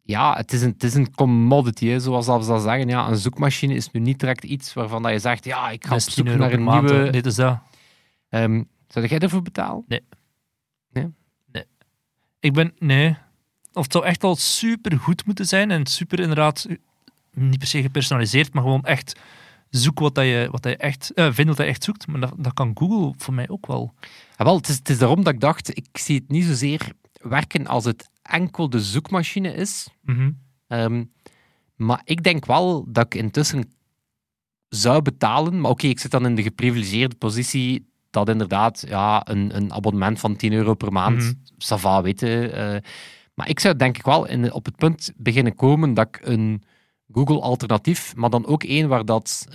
ja, 0.07 0.35
het 0.35 0.53
is 0.53 0.61
een, 0.61 0.71
het 0.71 0.83
is 0.83 0.93
een 0.93 1.15
commodity, 1.15 1.87
hè, 1.87 1.99
zoals 1.99 2.25
ze 2.25 2.31
dat 2.31 2.61
zeggen. 2.61 2.87
Ja, 2.87 3.07
een 3.07 3.17
zoekmachine 3.17 3.73
is 3.73 3.91
nu 3.91 3.99
niet 3.99 4.19
direct 4.19 4.43
iets 4.43 4.73
waarvan 4.73 5.03
dat 5.03 5.11
je 5.11 5.19
zegt, 5.19 5.45
ja, 5.45 5.69
ik 5.69 5.85
ga 5.85 5.93
op 5.93 5.99
16 5.99 6.27
zoek 6.27 6.37
naar 6.37 6.53
een 6.53 6.63
nieuwe... 6.63 7.09
Dit 7.09 7.25
is 7.25 7.35
dat. 7.35 7.59
Ehm, 8.29 8.63
zou 8.87 9.07
jij 9.07 9.19
ervoor 9.19 9.41
betalen? 9.41 9.85
Ik 12.39 12.53
ben, 12.53 12.73
nee. 12.79 13.17
Of 13.73 13.83
het 13.83 13.91
zou 13.91 14.05
echt 14.05 14.23
al 14.23 14.35
super 14.35 14.99
goed 14.99 15.25
moeten 15.25 15.45
zijn 15.45 15.71
en 15.71 15.85
super 15.85 16.19
inderdaad, 16.19 16.65
eh, 16.69 16.75
niet 17.33 17.57
per 17.57 17.67
se 17.67 17.81
gepersonaliseerd, 17.81 18.53
maar 18.53 18.63
gewoon 18.63 18.83
echt 18.83 19.19
zoek 19.69 19.99
wat, 19.99 20.15
dat 20.15 20.25
je, 20.25 20.47
wat 20.51 20.63
dat 20.63 20.71
je 20.71 20.77
echt, 20.77 21.13
eh, 21.13 21.31
vind 21.31 21.47
wat 21.47 21.57
je 21.57 21.63
echt 21.63 21.83
zoekt. 21.83 22.07
Maar 22.07 22.19
dat, 22.19 22.33
dat 22.37 22.53
kan 22.53 22.71
Google 22.73 23.13
voor 23.17 23.33
mij 23.33 23.49
ook 23.49 23.67
wel. 23.67 23.93
Ja, 24.37 24.45
wel, 24.45 24.55
het 24.55 24.67
is, 24.67 24.75
het 24.75 24.89
is 24.89 24.97
daarom 24.97 25.23
dat 25.23 25.33
ik 25.33 25.39
dacht, 25.39 25.77
ik 25.77 25.97
zie 25.97 26.15
het 26.15 26.29
niet 26.29 26.45
zozeer 26.45 26.91
werken 27.13 27.67
als 27.67 27.85
het 27.85 28.09
enkel 28.21 28.69
de 28.69 28.81
zoekmachine 28.81 29.53
is. 29.53 29.87
Mhm. 30.01 30.31
Ehm, 30.67 31.03
maar 31.75 32.01
ik 32.03 32.23
denk 32.23 32.45
wel 32.45 32.85
dat 32.91 33.05
ik 33.05 33.15
intussen 33.15 33.71
zou 34.69 35.01
betalen. 35.01 35.61
Maar 35.61 35.71
oké, 35.71 35.87
ik 35.87 35.99
zit 35.99 36.11
dan 36.11 36.25
in 36.25 36.35
de 36.35 36.43
geprivilegeerde 36.43 37.15
positie 37.15 37.87
dat 38.17 38.29
inderdaad 38.29 38.83
ja, 38.87 39.27
een, 39.27 39.55
een 39.55 39.73
abonnement 39.73 40.19
van 40.19 40.35
10 40.35 40.53
euro 40.53 40.73
per 40.73 40.91
maand, 40.91 41.33
ça 41.57 41.75
va, 41.79 42.01
weet 42.01 42.19
je. 42.19 42.49
Eh, 42.49 42.89
maar 43.33 43.49
ik 43.49 43.59
zou 43.59 43.75
denk 43.75 43.97
ik 43.97 44.05
wel 44.05 44.27
in, 44.27 44.53
op 44.53 44.65
het 44.65 44.75
punt 44.75 45.11
beginnen 45.17 45.55
komen 45.55 45.93
dat 45.93 46.07
ik 46.07 46.19
een 46.23 46.63
Google-alternatief, 47.11 48.15
maar 48.15 48.29
dan 48.29 48.45
ook 48.45 48.63
één 48.63 48.87
waar 48.87 49.05
dat 49.05 49.47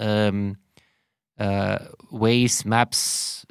eh, 1.35 1.75
Waze, 2.11 2.69
Maps, 2.69 3.45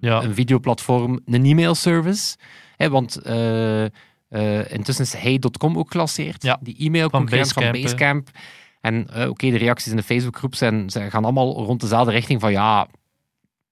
Ja. 0.00 0.22
een 0.22 0.34
videoplatform, 0.34 1.20
een 1.24 1.44
e-mailservice. 1.44 2.36
Hè, 2.76 2.88
want 2.90 3.16
eh, 3.16 3.84
eh, 3.84 4.70
intussen 4.72 5.04
is 5.04 5.12
Hey.com 5.12 5.78
ook 5.78 5.90
gelanceerd. 5.90 6.42
Ja, 6.42 6.58
Die 6.62 6.76
e-mail 6.78 7.10
van 7.10 7.18
concurrent 7.20 7.52
van 7.52 7.72
Basecamp. 7.72 8.28
En 8.80 9.28
oké, 9.28 9.50
de 9.50 9.56
reacties 9.56 9.90
in 9.90 9.96
de 9.96 10.02
Facebookgroep 10.02 10.54
zijn, 10.54 10.90
ze 10.90 11.10
gaan 11.10 11.24
allemaal 11.24 11.52
rond 11.52 11.80
dezelfde 11.80 12.10
richting 12.12 12.40
van 12.40 12.52
ja, 12.52 12.88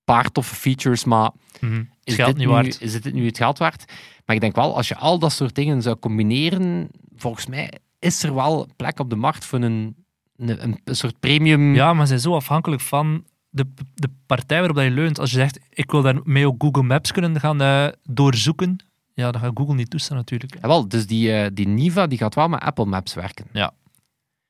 paar 0.05 0.31
toffe 0.33 0.55
features, 0.55 1.05
maar 1.05 1.31
Mhm. 1.61 1.83
is, 2.05 2.15
Geld 2.15 2.29
dit 2.29 2.37
nu, 2.37 2.49
waard. 2.49 2.81
is 2.81 3.01
dit 3.03 3.13
nu 3.13 3.27
het 3.27 3.37
geld 3.37 3.59
waard? 3.59 3.85
Maar 4.27 4.35
ik 4.37 4.43
denk 4.43 4.55
wel, 4.57 4.77
als 4.77 4.89
je 4.89 4.97
al 4.97 5.19
dat 5.19 5.33
soort 5.33 5.55
dingen 5.55 5.83
zou 5.83 5.97
combineren, 5.99 6.89
volgens 7.17 7.47
mij 7.47 7.73
is 7.99 8.23
er 8.23 8.35
wel 8.35 8.69
plek 8.77 8.99
op 9.01 9.11
de 9.11 9.17
markt 9.17 9.45
voor 9.45 9.61
een, 9.61 9.97
een, 10.37 10.81
soort 10.85 11.21
premium... 11.21 11.75
Ja, 11.75 11.93
maar 11.93 12.03
ze 12.03 12.09
zijn 12.09 12.21
zo 12.21 12.35
afhankelijk 12.35 12.83
van 12.83 13.25
de, 13.49 13.67
de 13.95 14.09
partij 14.27 14.59
waarop 14.59 14.77
dat 14.77 14.85
je 14.85 14.91
leunt. 14.91 15.19
Als 15.19 15.31
je 15.31 15.37
zegt, 15.37 15.59
ik 15.71 15.91
wil 15.91 16.03
daarmee 16.03 16.47
ook 16.47 16.63
Google 16.63 16.83
Maps 16.83 17.13
kunnen 17.13 17.41
gaan 17.41 17.61
eh, 17.61 17.87
doorzoeken, 18.03 18.77
ja, 19.15 19.31
dat 19.31 19.41
gaat 19.41 19.51
Google 19.55 19.75
niet 19.75 19.91
toestaan 19.91 20.17
natuurlijk. 20.17 20.55
Jawel, 20.61 20.89
dus 20.89 21.07
die, 21.07 21.33
eh, 21.33 21.51
die 21.53 21.69
Niva 21.69 22.07
die 22.07 22.19
gaat 22.19 22.35
wel 22.35 22.49
met 22.49 22.61
Apple 22.61 22.85
Maps 22.85 23.15
werken. 23.15 23.47
Ja. 23.53 23.73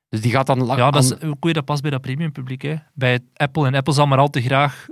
Dus 0.08 0.20
die 0.20 0.30
gaat 0.30 0.46
dan 0.46 0.66
Ja, 0.66 0.90
dat 0.90 1.04
is, 1.04 1.11
hoe 1.11 1.38
kun 1.38 1.49
je 1.49 1.52
dat 1.52 1.64
pas 1.64 1.80
bij 1.80 1.90
dat 1.90 2.00
premium 2.00 2.32
publiek? 2.32 2.62
Hè? 2.62 2.75
Bij 2.94 3.18
Apple. 3.34 3.66
En 3.66 3.75
Apple 3.75 3.92
zal 3.92 4.06
maar 4.06 4.18
al 4.18 4.30
te 4.30 4.42
graag 4.42 4.87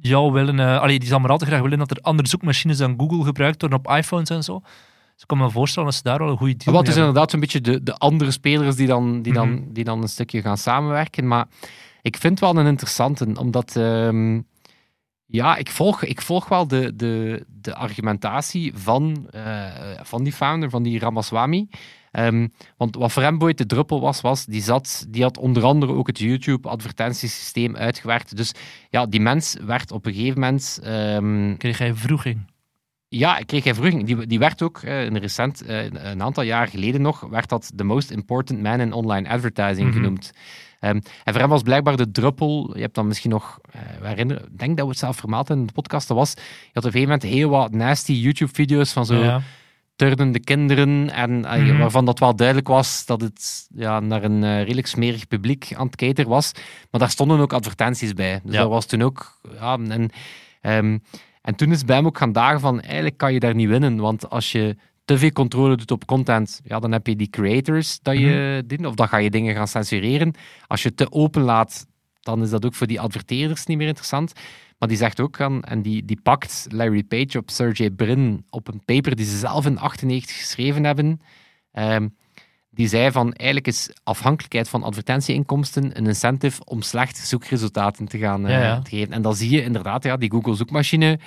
jou 0.00 0.32
willen... 0.32 0.58
eh 0.60 0.80
allee, 0.80 0.98
die 0.98 1.08
zal 1.08 1.18
maar 1.20 1.30
al 1.30 1.38
te 1.38 1.46
graag 1.46 1.60
willen 1.60 1.78
dat 1.78 1.90
er 1.90 1.98
andere 2.00 2.28
zoekmachines 2.28 2.78
dan 2.78 2.94
Google 2.98 3.24
gebruikt 3.24 3.60
worden 3.60 3.78
op 3.78 3.90
iPhones 3.96 4.28
en 4.30 4.42
zo. 4.42 4.60
Dus 5.12 5.22
ik 5.22 5.26
kan 5.26 5.38
me 5.38 5.50
voorstellen 5.50 5.88
dat 5.88 5.96
ze 5.98 6.02
daar 6.04 6.18
wel 6.18 6.28
een 6.28 6.36
goede 6.36 6.56
deal 6.56 6.76
wat 6.76 6.88
is 6.88 6.96
inderdaad 6.96 7.30
zo'n 7.30 7.40
beetje 7.40 7.60
de, 7.60 7.82
de 7.82 7.94
andere 7.96 8.30
spelers 8.30 8.76
die 8.76 8.86
dan, 8.86 9.22
die, 9.22 9.32
dan, 9.32 9.50
Mhm. 9.50 9.72
die 9.72 9.84
dan 9.84 10.02
een 10.02 10.08
stukje 10.08 10.40
gaan 10.42 10.58
samenwerken. 10.58 11.26
Maar 11.26 11.46
ik 12.02 12.16
vind 12.16 12.40
het 12.40 12.52
wel 12.52 12.62
een 12.62 12.70
interessante, 12.70 13.26
omdat 13.38 13.76
ehm, 13.76 14.40
ja, 15.26 15.56
ik 15.56 15.70
volg, 15.70 16.02
ik 16.04 16.20
volg 16.22 16.48
wel 16.48 16.68
de, 16.68 16.96
de, 16.96 17.44
de 17.48 17.74
argumentatie 17.74 18.72
van, 18.74 19.26
eh, 19.30 19.64
van 20.02 20.22
die 20.24 20.32
founder, 20.32 20.70
van 20.70 20.82
die 20.82 20.98
Ramaswamy. 20.98 21.68
Ehm, 22.10 22.46
want 22.76 22.96
wat 22.96 23.12
voor 23.12 23.22
hem 23.22 23.38
de 23.38 23.66
druppel 23.66 24.00
was, 24.00 24.20
was 24.20 24.44
die, 24.44 24.62
zat, 24.62 25.06
die 25.08 25.22
had 25.22 25.38
onder 25.38 25.62
andere 25.64 25.92
ook 25.92 26.06
het 26.06 26.18
YouTube-advertentiesysteem 26.18 27.76
uitgewerkt. 27.76 28.36
Dus 28.36 28.52
ja, 28.90 29.06
die 29.06 29.20
mens 29.20 29.56
werd 29.66 29.90
op 29.92 30.06
een 30.06 30.14
gegeven 30.14 30.40
moment... 30.40 30.78
ehm, 30.82 31.56
Kreeg 31.56 31.78
hij 31.78 31.94
vroeging. 31.94 32.48
ja, 33.08 33.38
kreeg 33.46 33.64
hij 33.64 33.74
vroeg. 33.74 34.02
Die, 34.02 34.26
die 34.26 34.38
werd 34.38 34.62
ook 34.62 34.78
eh, 34.78 35.04
in 35.04 35.16
recent, 35.16 35.62
eh, 35.62 35.84
een 35.84 36.22
aantal 36.22 36.42
jaar 36.42 36.68
geleden 36.68 37.02
nog, 37.02 37.20
werd 37.20 37.48
dat 37.48 37.72
the 37.76 37.84
most 37.84 38.10
important 38.10 38.62
man 38.62 38.80
in 38.80 38.92
online 38.92 39.28
advertising 39.28 39.86
Mhm. 39.88 39.96
genoemd. 39.96 40.30
Ehm, 40.80 40.94
en 41.24 41.32
voor 41.32 41.40
hem 41.40 41.48
was 41.50 41.62
blijkbaar 41.62 41.96
de 41.96 42.10
druppel, 42.10 42.70
je 42.74 42.80
hebt 42.80 42.94
dan 42.94 43.06
misschien 43.06 43.30
nog 43.30 43.58
herinneren, 44.02 44.42
ik 44.52 44.58
denk 44.58 44.76
dat 44.76 44.84
we 44.84 44.90
het 44.90 45.00
zelf 45.00 45.16
vermeld 45.16 45.50
in 45.50 45.66
de 45.66 45.72
podcast, 45.72 46.08
dat 46.08 46.16
was, 46.16 46.30
je 46.34 46.40
had 46.72 46.84
op 46.84 46.94
een 46.94 47.00
gegeven 47.00 47.08
moment 47.12 47.22
heel 47.22 47.48
wat 47.50 47.72
nasty 47.72 48.12
YouTube-video's 48.12 48.92
van 48.92 49.06
zo 49.06 49.22
Ja. 49.22 49.40
Turnende 50.00 50.40
kinderen, 50.40 51.10
en 51.10 51.44
eh, 51.44 51.62
Mhm. 51.62 51.78
waarvan 51.78 52.04
dat 52.04 52.18
wel 52.18 52.36
duidelijk 52.36 52.68
was 52.68 53.06
dat 53.06 53.20
het 53.20 53.68
ja, 53.74 54.00
naar 54.00 54.22
een 54.24 54.44
eh, 54.44 54.58
redelijk 54.62 54.86
smerig 54.86 55.28
publiek 55.28 55.72
aan 55.76 55.86
het 55.86 55.96
kijken 55.96 56.28
was. 56.28 56.52
Maar 56.90 57.00
daar 57.00 57.10
stonden 57.10 57.38
ook 57.40 57.52
advertenties 57.52 58.12
bij. 58.12 58.40
Dus 58.44 58.54
Ja. 58.54 58.60
dat 58.60 58.68
was 58.70 58.86
toen 58.86 59.02
ook... 59.02 59.40
Ja, 59.54 59.78
en, 59.88 60.10
ehm, 60.60 60.98
en 61.42 61.54
toen 61.54 61.70
is 61.72 61.84
bij 61.84 61.96
hem 61.96 62.06
ook 62.06 62.18
gaan 62.18 62.32
dagen 62.32 62.60
van, 62.60 62.80
eigenlijk 62.80 63.16
kan 63.16 63.32
je 63.32 63.40
daar 63.40 63.54
niet 63.54 63.68
winnen, 63.68 63.96
want 63.96 64.30
als 64.30 64.52
je 64.52 64.76
te 65.04 65.18
veel 65.18 65.30
controle 65.32 65.76
doet 65.76 65.90
op 65.90 66.04
content, 66.06 66.60
ja, 66.64 66.78
dan 66.78 66.92
heb 66.92 67.06
je 67.06 67.16
die 67.16 67.30
creators 67.30 67.98
dat 68.02 68.18
je 68.18 68.62
dient, 68.66 68.86
of 68.86 68.94
dan 68.94 69.08
ga 69.08 69.16
je 69.16 69.30
dingen 69.30 69.54
gaan 69.54 69.68
censureren. 69.68 70.34
Als 70.66 70.82
je 70.82 70.94
te 70.94 71.12
open 71.12 71.42
laat, 71.42 71.86
dan 72.20 72.42
is 72.42 72.50
dat 72.50 72.64
ook 72.64 72.74
voor 72.74 72.86
die 72.86 73.00
adverteerders 73.00 73.66
niet 73.66 73.76
meer 73.78 73.86
interessant. 73.86 74.32
Maar 74.78 74.88
die 74.88 74.98
zegt 74.98 75.20
ook 75.20 75.40
aan, 75.40 75.62
en 75.62 75.82
die, 75.82 76.04
die 76.04 76.20
pakt 76.22 76.66
Larry 76.68 77.02
Page 77.02 77.38
op 77.38 77.50
Sergey 77.50 77.90
Brin 77.90 78.46
op 78.50 78.68
een 78.68 78.84
paper 78.84 79.16
die 79.16 79.26
ze 79.26 79.38
zelf 79.38 79.66
in 79.66 79.78
98 79.78 80.36
geschreven 80.36 80.84
hebben. 80.84 81.20
Ehm, 81.72 82.08
die 82.70 82.88
zei 82.88 83.10
van 83.10 83.32
eigenlijk 83.32 83.66
is 83.66 83.90
afhankelijkheid 84.02 84.68
van 84.68 84.82
advertentieinkomsten 84.82 85.96
een 85.98 86.06
incentive 86.06 86.64
om 86.64 86.82
slechte 86.82 87.26
zoekresultaten 87.26 88.06
te 88.06 88.18
gaan 88.18 88.46
eh, 88.46 88.52
Ja, 88.52 88.62
ja. 88.62 88.80
te 88.80 88.90
geven. 88.90 89.12
En 89.12 89.22
dan 89.22 89.34
zie 89.34 89.50
je 89.50 89.62
inderdaad, 89.62 90.04
ja, 90.04 90.16
die 90.16 90.30
Google 90.30 90.54
zoekmachine, 90.54 91.18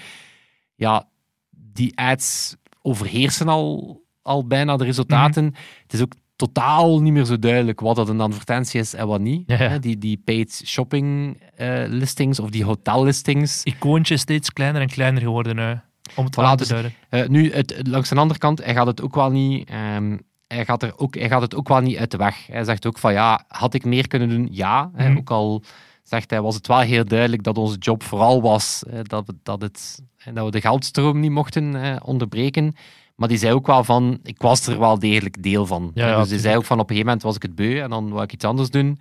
ja, 0.76 1.08
die 1.50 1.98
ads 1.98 2.56
overheersen 2.82 3.48
al, 3.48 4.02
al 4.22 4.48
bijna 4.48 4.78
de 4.78 4.84
resultaten. 4.84 5.46
Mhm. 5.46 5.54
Het 5.84 5.94
is 5.94 6.02
ook 6.02 6.14
totaal 6.36 7.02
niet 7.02 7.14
meer 7.14 7.26
zo 7.26 7.40
duidelijk 7.40 7.80
wat 7.80 7.96
dat 7.96 8.10
een 8.10 8.22
advertentie 8.22 8.80
is 8.80 8.94
en 8.94 9.08
wat 9.08 9.20
niet. 9.20 9.44
Ja, 9.46 9.64
ja. 9.64 9.70
Hè, 9.70 9.80
Die, 9.80 9.98
die 9.98 10.22
paid 10.26 10.62
shopping 10.66 11.38
eh, 11.56 11.84
listings 11.88 12.40
of 12.40 12.50
die 12.50 12.66
hotel 12.66 13.04
listings. 13.04 13.64
Icoontje 13.64 14.14
is 14.14 14.22
steeds 14.22 14.54
kleiner 14.54 14.82
en 14.82 14.88
kleiner 14.88 15.22
geworden, 15.22 15.60
eh, 15.60 15.72
om 16.16 16.26
het 16.26 16.36
Voilà, 16.40 16.44
aan 16.44 16.52
te 16.58 16.58
dus- 16.58 16.68
duiden. 16.68 16.94
Eh, 17.10 17.28
nu, 17.28 17.54
het, 17.54 17.82
langs 17.88 18.10
de 18.10 18.16
andere 18.16 18.40
kant, 18.40 18.64
hij 18.64 18.74
gaat 18.74 18.88
het 18.88 19.02
ook 19.02 19.16
wel 19.16 19.30
niet... 19.32 19.70
ehm, 19.70 20.18
hij 20.48 20.66
gaat, 20.66 20.84
er 20.84 20.94
ook, 20.98 21.16
hij 21.16 21.30
gaat 21.30 21.42
het 21.42 21.56
ook 21.56 21.68
wel 21.68 21.80
niet 21.82 21.98
uit 21.98 22.12
de 22.12 22.18
weg. 22.18 22.48
Hij 22.48 22.64
zegt 22.64 22.86
ook 22.86 22.98
van 22.98 23.14
ja, 23.14 23.44
had 23.48 23.74
ik 23.74 23.86
meer 23.86 24.08
kunnen 24.08 24.30
doen? 24.30 24.48
Ja. 24.52 24.92
Mhm. 24.96 25.18
ook 25.18 25.30
al 25.32 25.64
zegt 26.04 26.30
hij, 26.30 26.42
was 26.42 26.56
het 26.56 26.68
wel 26.68 26.80
heel 26.80 27.06
duidelijk 27.06 27.44
dat 27.44 27.58
onze 27.58 27.78
job 27.78 28.04
vooral 28.04 28.42
was 28.42 28.84
dat, 29.02 29.26
we, 29.26 29.34
dat, 29.44 29.62
het, 29.62 30.02
dat 30.34 30.46
we 30.46 30.52
de 30.52 30.62
geldstroom 30.62 31.20
niet 31.20 31.32
mochten 31.32 32.00
onderbreken. 32.04 32.76
Maar 33.16 33.28
die 33.28 33.38
zei 33.38 33.54
ook 33.54 33.68
wel 33.68 33.84
van, 33.84 34.20
ik 34.24 34.42
was 34.42 34.68
er 34.68 34.80
wel 34.80 35.00
degelijk 35.00 35.44
deel 35.44 35.66
van. 35.66 35.92
Ja, 35.94 36.06
Hè, 36.06 36.12
ja, 36.12 36.20
dus 36.22 36.30
hij 36.30 36.40
zei 36.40 36.58
ook 36.58 36.66
van, 36.66 36.80
op 36.80 36.90
een 36.90 36.96
gegeven 36.96 37.06
moment 37.06 37.24
was 37.24 37.36
ik 37.36 37.42
het 37.42 37.56
beu 37.56 37.80
en 37.82 37.90
dan 37.90 38.10
wou 38.10 38.24
ik 38.24 38.34
iets 38.34 38.46
anders 38.46 38.70
doen. 38.70 39.00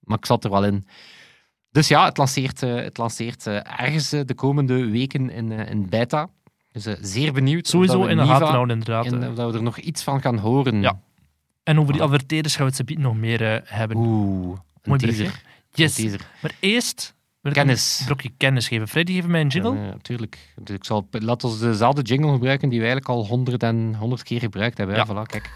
Maar 0.00 0.18
ik 0.18 0.26
zat 0.26 0.44
er 0.44 0.50
wel 0.50 0.64
in. 0.64 0.86
Dus 1.70 1.88
ja, 1.88 2.04
het 2.04 2.16
lanceert, 2.16 2.62
eh, 2.62 2.74
het 2.74 2.98
lanceert 2.98 3.46
eh, 3.46 3.80
ergens 3.80 4.12
eh, 4.12 4.20
de 4.24 4.34
komende 4.34 4.86
weken 4.90 5.30
in, 5.30 5.52
in 5.52 5.88
beta. 5.88 6.28
Dus 6.72 6.84
zeer 7.00 7.32
benieuwd. 7.32 7.66
Sowieso 7.66 8.04
in 8.04 8.16
de 8.16 8.22
houden, 8.22 8.70
inderdaad. 8.78 9.12
en 9.12 9.34
dat 9.34 9.50
we 9.52 9.56
er 9.58 9.62
nog 9.62 9.78
iets 9.78 10.02
van 10.02 10.20
gaan 10.20 10.38
horen. 10.38 10.80
Ja. 10.80 11.00
En 11.62 11.80
over 11.80 11.92
die 11.92 12.02
adverteerders 12.02 12.56
gaan 12.56 12.66
we 12.70 12.72
het 12.76 12.98
nog 12.98 13.16
meer 13.16 13.62
hebben. 13.64 13.96
Oeh, 13.96 14.06
een 14.48 14.58
Mooi 14.84 15.00
teaser. 15.00 15.16
berichtje. 15.24 15.42
Een 15.46 15.52
Yes. 15.82 15.94
teaser. 15.94 16.20
Maar 16.42 16.52
eerst 16.60 17.13
Kennis. 17.52 17.98
een 17.98 18.06
brokje 18.06 18.30
kennis 18.36 18.68
geven. 18.68 18.88
Freddy, 18.88 19.12
geef 19.12 19.26
mij 19.26 19.40
een 19.40 19.48
jingle. 19.48 19.74
Ja, 19.74 19.90
natuurlijk. 19.90 20.54
Dus 20.56 20.76
ik 20.76 20.84
zal, 20.84 21.08
laat 21.10 21.44
ons 21.44 21.58
dezelfde 21.58 22.02
jingle 22.02 22.32
gebruiken 22.32 22.68
die 22.68 22.78
we 22.80 22.84
eigenlijk 22.84 23.14
al 23.14 23.26
honderd 23.26 23.62
en 23.62 23.94
honderd 23.94 24.22
keer 24.22 24.40
gebruikt 24.40 24.78
hebben. 24.78 24.96
Ja. 24.96 25.06
Voilà, 25.06 25.26
kijk. 25.26 25.50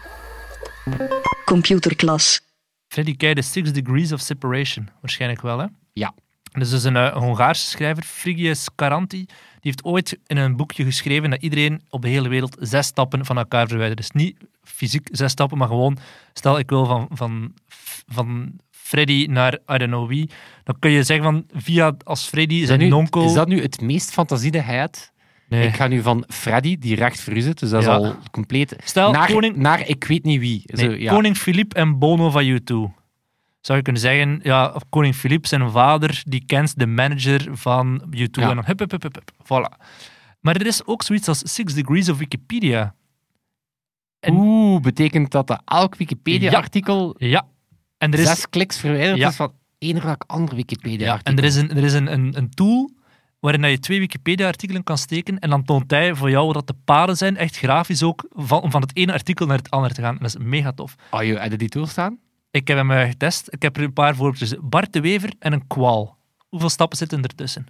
Computerklas. 1.45 2.41
Freddy, 2.87 3.15
ken 3.15 3.29
je 3.29 3.35
de 3.35 3.41
Six 3.41 3.71
Degrees 3.71 4.11
of 4.11 4.19
Separation? 4.19 4.89
Waarschijnlijk 5.01 5.41
wel, 5.41 5.59
hè? 5.59 5.65
Ja. 5.93 6.13
Dus 6.51 6.71
is 6.71 6.83
een 6.83 6.95
eh, 6.95 7.17
Hongaarse 7.17 7.65
schrijver, 7.65 8.03
Frigyes 8.03 8.67
Karanti. 8.75 9.25
Die 9.25 9.27
heeft 9.59 9.83
ooit 9.83 10.19
in 10.27 10.37
een 10.37 10.55
boekje 10.55 10.83
geschreven 10.83 11.29
dat 11.29 11.41
iedereen 11.41 11.81
op 11.89 12.01
de 12.01 12.07
hele 12.07 12.29
wereld 12.29 12.57
zes 12.59 12.87
stappen 12.87 13.25
van 13.25 13.37
elkaar 13.37 13.67
verwijdert. 13.67 13.97
Dus 13.97 14.11
niet 14.11 14.37
fysiek 14.63 15.07
zes 15.11 15.31
stappen, 15.31 15.57
maar 15.57 15.67
gewoon, 15.67 15.97
stel 16.33 16.59
ik 16.59 16.69
wil 16.69 16.85
van, 16.85 17.07
van, 17.11 17.53
van 18.09 18.51
Freddy 18.71 19.25
naar 19.29 19.53
I 19.53 19.77
don't 19.77 19.83
know 19.83 20.07
wie, 20.07 20.29
dan 20.63 20.75
kun 20.79 20.91
je 20.91 21.03
zeggen 21.03 21.25
van 21.25 21.45
via 21.61 21.95
als 22.03 22.27
Freddy 22.27 22.65
zijn 22.65 22.79
nu, 22.79 22.87
nonkel... 22.87 23.25
is 23.25 23.33
dat 23.33 23.47
nu 23.47 23.61
het 23.61 23.81
meest 23.81 24.11
fantasie 24.11 24.51
dat 24.51 24.63
hij 24.63 24.75
hebt? 24.77 25.11
Nee. 25.49 25.67
Ik 25.67 25.75
ga 25.75 25.87
nu 25.87 26.01
van 26.01 26.23
Freddy, 26.27 26.77
die 26.77 26.95
recht 26.95 27.21
voor 27.21 27.33
u 27.33 27.41
zit, 27.41 27.59
dus 27.59 27.69
dat 27.69 27.83
Ja. 27.83 27.89
is 27.97 28.03
al 28.03 28.15
compleet... 28.31 28.75
Stel, 28.83 29.11
naar, 29.11 29.31
koning, 29.31 29.55
naar 29.55 29.87
ik 29.87 30.03
weet 30.03 30.23
niet 30.23 30.39
wie. 30.39 30.61
nee, 30.65 30.85
Zo, 30.85 30.95
ja. 30.95 31.13
koning 31.13 31.37
Filip 31.37 31.73
en 31.73 31.99
Bono 31.99 32.29
van 32.29 32.43
U2. 32.45 32.97
Zou 33.61 33.77
je 33.77 33.83
kunnen 33.83 34.01
zeggen, 34.01 34.39
ja, 34.43 34.75
koning 34.89 35.15
Filip, 35.15 35.45
zijn 35.45 35.71
vader, 35.71 36.21
die 36.25 36.43
kent 36.45 36.79
de 36.79 36.87
manager 36.87 37.47
van 37.57 38.01
U2. 38.05 38.11
Ja. 38.31 38.49
En 38.49 38.55
dan 38.55 38.65
hup, 38.65 38.79
hup, 38.79 38.91
hup, 38.91 39.01
hup, 39.03 39.15
hup, 39.15 39.31
voilà. 39.43 39.85
Maar 40.39 40.55
er 40.55 40.65
is 40.65 40.85
ook 40.85 41.03
zoiets 41.03 41.27
als 41.27 41.53
Six 41.53 41.73
Degrees 41.73 42.09
of 42.09 42.17
Wikipedia. 42.17 42.95
En- 44.19 44.33
Oeh, 44.33 44.81
betekent 44.81 45.31
dat 45.31 45.47
dat 45.47 45.61
elk 45.65 45.95
Wikipedia-artikel 45.95 47.15
Ja. 47.17 47.47
En 47.99 48.13
er 48.13 48.19
is, 48.19 48.27
zes 48.27 48.49
kliks 48.49 48.79
verwijderd 48.79 49.17
Ja. 49.17 49.27
is 49.27 49.35
van 49.35 49.53
één 49.77 49.97
of 49.97 50.03
welk 50.03 50.23
ander 50.27 50.49
ja, 50.49 50.55
Wikipedia-artikel? 50.55 51.31
en 51.33 51.37
er 51.39 51.43
is, 51.43 51.55
een, 51.55 51.69
er 51.69 51.83
is 51.83 51.93
een, 51.93 52.11
een, 52.13 52.37
een 52.37 52.49
tool 52.49 52.91
waarin 53.39 53.61
dat 53.61 53.71
je 53.71 53.79
twee 53.79 53.99
Wikipedia-artikelen 53.99 54.83
kan 54.83 54.97
steken 54.97 55.39
en 55.39 55.49
dan 55.49 55.63
toont 55.63 55.91
hij 55.91 56.15
voor 56.15 56.29
jou 56.29 56.51
wat 56.51 56.67
de 56.67 56.75
paden 56.85 57.17
zijn, 57.17 57.37
echt 57.37 57.57
grafisch 57.57 58.03
ook, 58.03 58.25
van, 58.29 58.61
om 58.61 58.71
van 58.71 58.81
het 58.81 58.95
ene 58.95 59.13
artikel 59.13 59.45
naar 59.45 59.57
het 59.57 59.69
andere 59.69 59.93
te 59.93 60.01
gaan. 60.01 60.13
En 60.13 60.21
dat 60.21 60.35
is 60.35 60.45
mega 60.45 60.71
tof. 60.71 60.95
Oh, 61.11 61.23
je 61.23 61.57
die 61.57 61.69
tool 61.69 61.85
staan? 61.85 62.19
Ik 62.51 62.67
heb 62.67 62.77
hem 62.77 62.91
eh, 62.91 63.07
getest. 63.07 63.47
Ik 63.49 63.61
heb 63.61 63.77
er 63.77 63.83
een 63.83 63.93
paar 63.93 64.15
voorbeeldjes. 64.15 64.55
Bart 64.61 64.93
de 64.93 65.01
Wever 65.01 65.33
en 65.39 65.53
een 65.53 65.67
kwaal. 65.67 66.17
Hoeveel 66.47 66.69
stappen 66.69 66.97
zitten 66.97 67.23
ertussen? 67.23 67.65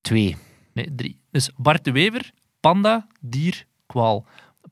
Twee. 0.00 0.36
Nee, 0.72 0.94
drie. 0.94 1.20
Dus 1.30 1.50
Bart 1.56 1.84
de 1.84 1.92
Wever, 1.92 2.30
panda, 2.60 3.06
dier, 3.20 3.66
kwaal. 3.86 4.26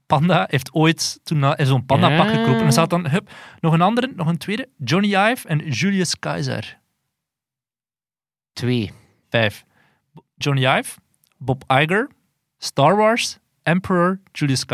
Panda 0.06 0.46
heeft 0.50 0.72
ooit 0.72 1.20
toen 1.22 1.54
in 1.56 1.66
zo'n 1.66 1.86
pandapak 1.86 2.26
Ja. 2.26 2.30
gekropen. 2.32 2.60
En 2.60 2.66
er 2.66 2.72
staat 2.72 2.90
dan 2.90 3.08
hup, 3.08 3.30
nog 3.60 3.72
een 3.72 3.80
andere, 3.82 4.12
nog 4.16 4.26
een 4.26 4.38
tweede. 4.38 4.68
Johnny 4.78 5.14
Ive 5.14 5.48
en 5.48 5.58
Julius 5.68 6.18
Caesar. 6.18 6.78
Twee. 8.52 8.92
Vijf. 9.28 9.64
Johnny 10.34 10.66
Ive, 10.78 10.98
Bob 11.38 11.64
Iger, 11.66 12.10
Star 12.58 12.96
Wars, 12.96 13.38
Emperor, 13.62 14.20
Julius 14.32 14.64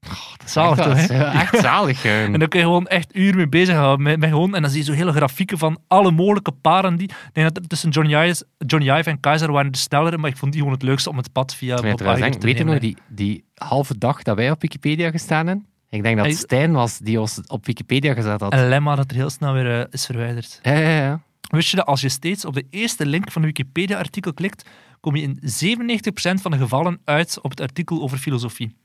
Caesar. 0.00 0.38
Zalig 0.48 0.78
echt, 0.78 0.86
toch, 0.86 0.96
dat 0.96 1.08
hè? 1.08 1.32
is, 1.34 1.40
Echt 1.40 1.58
zalig. 1.58 2.04
eh. 2.04 2.24
En 2.24 2.38
dan 2.38 2.48
kun 2.48 2.58
je 2.58 2.64
gewoon 2.64 2.86
echt 2.86 3.16
uren 3.16 3.36
mee 3.36 3.48
bezighouden. 3.48 4.02
Met, 4.06 4.18
met 4.18 4.28
gewoon, 4.30 4.54
en 4.54 4.62
dan 4.62 4.70
zie 4.70 4.80
je 4.80 4.84
zo 4.86 4.92
hele 4.92 5.12
grafieken 5.12 5.58
van 5.58 5.78
alle 5.86 6.10
mogelijke 6.10 6.52
paren. 6.52 6.96
Die, 6.96 7.08
ik 7.08 7.30
denk 7.32 7.54
dat 7.54 7.68
tussen 7.68 7.90
Johnny 7.90 8.14
Ive, 8.14 8.44
Johnny 8.58 8.90
Ive 8.90 9.10
en 9.10 9.20
Keizer 9.20 9.52
waren 9.52 9.72
de 9.72 9.78
snellere, 9.78 10.18
maar 10.18 10.30
ik 10.30 10.36
vond 10.36 10.52
die 10.52 10.60
gewoon 10.60 10.76
het 10.76 10.86
leukste 10.86 11.10
om 11.10 11.16
het 11.16 11.32
pad 11.32 11.54
via 11.54 11.74
Bob 11.74 11.84
Iger 12.00 12.30
te 12.30 12.46
weet 12.46 12.58
je 12.58 12.64
nog, 12.64 12.78
die, 12.78 12.96
die 13.08 13.44
halve 13.54 13.98
dag 13.98 14.22
dat 14.22 14.36
wij 14.36 14.50
op 14.50 14.60
Wikipedia 14.60 15.10
gestaan 15.10 15.46
hebben? 15.46 15.66
Ik 15.90 16.02
denk 16.02 16.16
dat 16.16 16.26
Hij- 16.26 16.34
Stijn 16.34 16.72
was 16.72 16.98
die 16.98 17.20
ons 17.20 17.40
op 17.46 17.66
Wikipedia 17.66 18.14
gezet 18.14 18.40
had. 18.40 18.52
Een 18.52 18.68
lemma 18.68 18.94
dat 18.94 19.10
er 19.10 19.16
heel 19.16 19.30
snel 19.30 19.52
weer 19.52 19.80
eh, 19.80 19.86
is 19.90 20.06
verwijderd. 20.06 20.58
Ja, 20.62 20.72
ja, 20.72 20.88
ja. 20.88 21.20
Wist 21.48 21.70
je 21.70 21.76
dat 21.76 21.86
als 21.86 22.00
je 22.00 22.08
steeds 22.08 22.44
op 22.44 22.54
de 22.54 22.66
eerste 22.70 23.06
link 23.06 23.32
van 23.32 23.42
een 23.42 23.48
Wikipedia-artikel 23.48 24.32
klikt, 24.34 24.68
kom 25.00 25.16
je 25.16 25.22
in 25.22 25.38
97% 25.42 26.40
van 26.40 26.50
de 26.50 26.56
gevallen 26.58 27.00
uit 27.04 27.38
op 27.42 27.50
het 27.50 27.60
artikel 27.60 28.02
over 28.02 28.18
filosofie. 28.18 28.76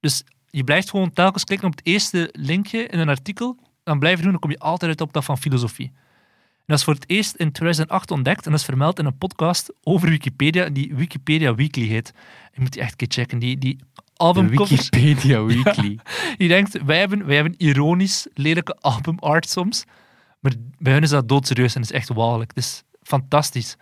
Dus 0.00 0.24
je 0.56 0.64
blijft 0.64 0.90
gewoon 0.90 1.12
telkens 1.12 1.44
klikken 1.44 1.68
op 1.68 1.76
het 1.76 1.86
eerste 1.86 2.28
linkje 2.32 2.86
in 2.86 2.98
een 2.98 3.08
artikel, 3.08 3.58
dan 3.82 3.98
blijf 3.98 4.16
je 4.16 4.22
doen, 4.22 4.30
dan 4.30 4.40
kom 4.40 4.50
je 4.50 4.58
altijd 4.58 4.90
uit 4.90 5.00
op 5.00 5.12
dat 5.12 5.24
van 5.24 5.38
filosofie. 5.38 5.92
En 6.56 6.64
dat 6.66 6.78
is 6.78 6.84
voor 6.84 6.94
het 6.94 7.04
eerst 7.10 7.34
in 7.34 7.52
2008 7.52 8.10
ontdekt 8.10 8.44
en 8.44 8.50
dat 8.50 8.60
is 8.60 8.66
vermeld 8.66 8.98
in 8.98 9.04
een 9.04 9.18
podcast 9.18 9.72
over 9.82 10.08
Wikipedia, 10.08 10.68
die 10.68 10.94
Wikipedia 10.94 11.54
Weekly 11.54 11.86
heet. 11.86 12.12
Je 12.52 12.60
moet 12.60 12.72
die 12.72 12.82
echt 12.82 12.90
een 12.90 12.96
keer 12.96 13.08
checken. 13.10 13.38
Die, 13.38 13.58
die 13.58 13.76
De 13.76 14.02
albumcovers, 14.14 14.88
Wikipedia 14.88 15.44
Weekly. 15.54 15.98
je 16.36 16.48
denkt, 16.48 16.82
wij 16.84 16.98
hebben, 16.98 17.26
wij 17.26 17.34
hebben 17.34 17.54
ironisch 17.56 18.26
lelijke 18.34 18.76
albumart 18.80 19.48
soms, 19.48 19.84
maar 20.40 20.52
bij 20.78 20.92
hun 20.92 21.02
is 21.02 21.10
dat 21.10 21.28
doodserieus 21.28 21.74
en 21.74 21.80
dat 21.80 21.90
is 21.90 21.96
echt 21.96 22.08
walgelijk. 22.08 22.50
Het 22.54 22.64
is 22.64 22.82
fantastisch. 23.02 23.76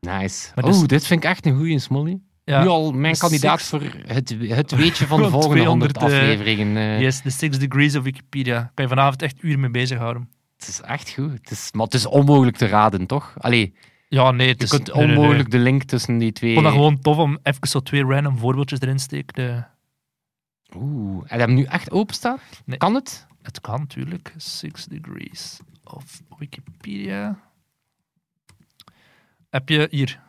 Nice. 0.00 0.50
Maar 0.54 0.64
dus- 0.64 0.80
dit 0.80 1.06
vind 1.06 1.24
ik 1.24 1.30
echt 1.30 1.46
een 1.46 1.56
goeie 1.56 1.78
Smolly. 1.78 2.20
Ja, 2.48 2.62
Nu 2.62 2.68
al 2.68 2.92
mijn 2.92 3.16
kandidaat 3.16 3.58
six- 3.60 3.68
voor 3.68 3.82
het, 4.06 4.34
het 4.40 4.70
weetje 4.70 5.06
van 5.06 5.22
de 5.22 5.28
volgende 5.38 5.64
100 5.64 5.94
200, 5.94 5.96
eh, 5.96 6.02
afleveringen. 6.28 6.76
eh. 6.76 7.00
yes, 7.00 7.20
the 7.20 7.30
six 7.30 7.58
degrees 7.58 7.96
of 7.96 8.02
Wikipedia. 8.02 8.70
Kan 8.74 8.84
je 8.84 8.90
vanavond 8.90 9.22
echt 9.22 9.42
uren 9.42 9.60
mee 9.60 9.70
bezighouden. 9.70 10.28
Het 10.58 10.68
is 10.68 10.80
echt 10.80 11.10
goed. 11.10 11.32
Het 11.32 11.50
is, 11.50 11.68
maar 11.72 11.84
het 11.84 11.94
is 11.94 12.06
onmogelijk 12.06 12.56
te 12.56 12.66
raden, 12.66 13.06
toch? 13.06 13.34
Allee, 13.38 13.74
Ja, 14.08 14.30
nee, 14.30 14.48
het 14.48 14.58
je 14.58 14.64
is 14.64 14.70
kunt 14.70 14.86
nee, 14.86 14.96
nee, 14.96 15.06
nee. 15.06 15.16
onmogelijk 15.16 15.50
de 15.50 15.58
link 15.58 15.82
tussen 15.82 16.18
die 16.18 16.32
twee... 16.32 16.50
Ik 16.50 16.56
vond 16.56 16.66
dat 16.68 16.76
gewoon 16.76 17.00
tof 17.00 17.16
om 17.16 17.38
even 17.42 17.68
zo 17.68 17.80
twee 17.80 18.04
random 18.04 18.38
voorbeeldjes 18.38 18.80
erin 18.80 18.96
te 18.96 19.02
steken. 19.02 19.34
De- 19.34 19.64
Oeh, 20.76 21.24
en 21.26 21.38
hem 21.40 21.54
nu 21.54 21.62
echt 21.64 21.90
openstaan? 21.90 22.38
Nee. 22.64 22.78
Kan 22.78 22.94
het? 22.94 23.26
Het 23.42 23.60
kan 23.60 23.80
natuurlijk. 23.80 24.34
Six 24.36 24.84
degrees 24.84 25.58
of 25.84 26.04
Wikipedia. 26.38 27.38
Heb 29.50 29.68
je 29.68 29.88
hier... 29.90 30.20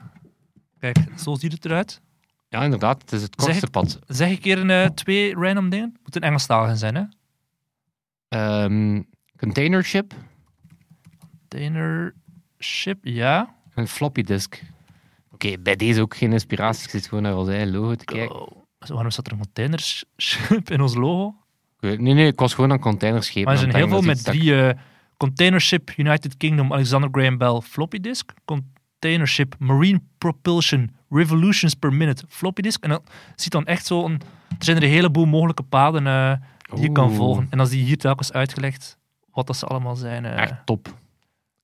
Kijk, 0.80 0.98
zo 1.17 1.36
ziet 1.36 1.52
het 1.52 1.65
eruit. 1.65 2.02
Ja, 2.50 2.64
inderdaad. 2.64 3.02
Het 3.02 3.12
is 3.12 3.22
het 3.22 3.34
Zeg 3.36 3.46
kortste 3.46 3.66
het- 3.66 3.72
pad. 3.72 4.00
Zeg 4.08 4.30
ik 4.30 4.42
keer 4.42 4.70
eh, 4.70 4.86
twee 4.90 5.34
random 5.36 5.70
dingen. 5.70 5.98
Moet 6.04 6.16
een 6.16 6.22
Engelstalige 6.22 6.76
zijn, 6.76 6.96
hè? 6.96 7.04
Ehm, 8.28 9.02
containership 9.38 10.14
Containership, 11.50 12.98
ja. 13.02 13.56
en 13.76 13.88
floppy 13.88 14.22
disk. 14.22 14.62
Oké, 15.32 15.58
bij 15.60 15.76
deze 15.76 16.02
ook 16.02 16.16
geen 16.16 16.32
inspiratie. 16.32 16.84
Ik 16.84 16.90
zit 16.90 17.08
gewoon 17.08 17.24
naar 17.24 17.38
ons 17.38 17.50
eigen 17.50 17.72
logo 17.72 17.96
te 17.96 18.06
kijken. 18.06 18.36
Zo, 18.86 18.94
Waarom 18.94 19.12
staat 19.12 19.26
er 19.28 19.32
een 19.32 19.38
containership 19.40 20.70
in 20.70 20.82
ons 20.82 20.96
logo? 20.96 21.36
Nee, 21.80 21.98
nee, 21.98 22.28
ik 22.28 22.40
was 22.40 22.54
gewoon 22.54 22.72
aan 22.72 22.80
containerschepen. 22.80 23.44
Maar 23.44 23.54
er 23.54 23.60
zijn 23.60 23.76
heel 23.76 23.88
veel 23.88 24.02
denken, 24.02 24.24
met 24.24 24.36
drie 24.36 24.62
eh, 24.64 24.80
Containership 25.18 25.92
United 25.98 26.38
Kingdom 26.38 26.74
Alexander 26.74 27.10
Graham 27.12 27.38
Bell 27.38 27.62
floppy 27.64 28.00
disk. 28.00 28.32
Containership 29.00 29.56
Marine 29.60 30.02
Propulsion 30.18 30.92
Revolutions 31.10 31.74
per 31.76 31.94
minute 31.94 32.24
floppy 32.30 32.62
disk. 32.62 32.84
En 32.84 32.90
dan 32.90 33.02
ziet 33.36 33.52
dan 33.52 33.66
echt 33.66 33.86
zo 33.86 34.06
een... 34.06 34.22
Er 34.50 34.66
zijn 34.66 34.78
er 34.78 34.84
een 34.84 34.90
heleboel 34.90 35.26
mogelijke 35.26 35.64
paden 35.64 36.08
eh, 36.08 36.34
die 36.74 36.82
je 36.84 36.92
kan 36.92 37.14
volgen. 37.14 37.48
En 37.50 37.60
als 37.60 37.70
die 37.70 37.84
hier 37.84 37.98
telkens 37.98 38.32
uitgelegd 38.32 38.98
wat 39.32 39.48
dat 39.48 39.58
ze 39.58 39.66
allemaal 39.66 39.96
zijn. 39.96 40.26
eh, 40.26 40.38
Echt 40.42 40.54
top. 40.66 40.98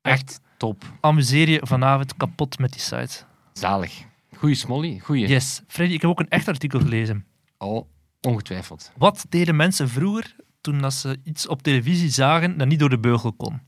Echt 0.01 0.39
top. 0.57 0.83
amuseer 1.01 1.49
je 1.49 1.59
vanavond 1.63 2.17
kapot 2.17 2.59
met 2.59 2.71
die 2.71 2.81
site. 2.81 3.23
Zalig. 3.53 4.03
Goeie 4.37 4.55
Smolly. 4.55 4.99
Goeie. 4.99 5.27
Yes. 5.27 5.61
Freddy, 5.67 5.93
ik 5.93 6.01
heb 6.01 6.09
ook 6.11 6.19
een 6.19 6.29
echt 6.29 6.47
artikel 6.47 6.79
gelezen. 6.79 7.25
Oh, 7.57 7.85
ongetwijfeld. 8.21 8.91
Wat 8.97 9.25
deden 9.29 9.55
mensen 9.55 9.89
vroeger 9.89 10.35
toen 10.61 10.81
dat 10.81 10.93
ze 10.93 11.19
iets 11.23 11.47
op 11.47 11.61
televisie 11.63 12.09
zagen 12.09 12.57
dat 12.57 12.67
niet 12.67 12.79
door 12.79 12.89
de 12.89 12.99
beugel 12.99 13.33
kon? 13.33 13.59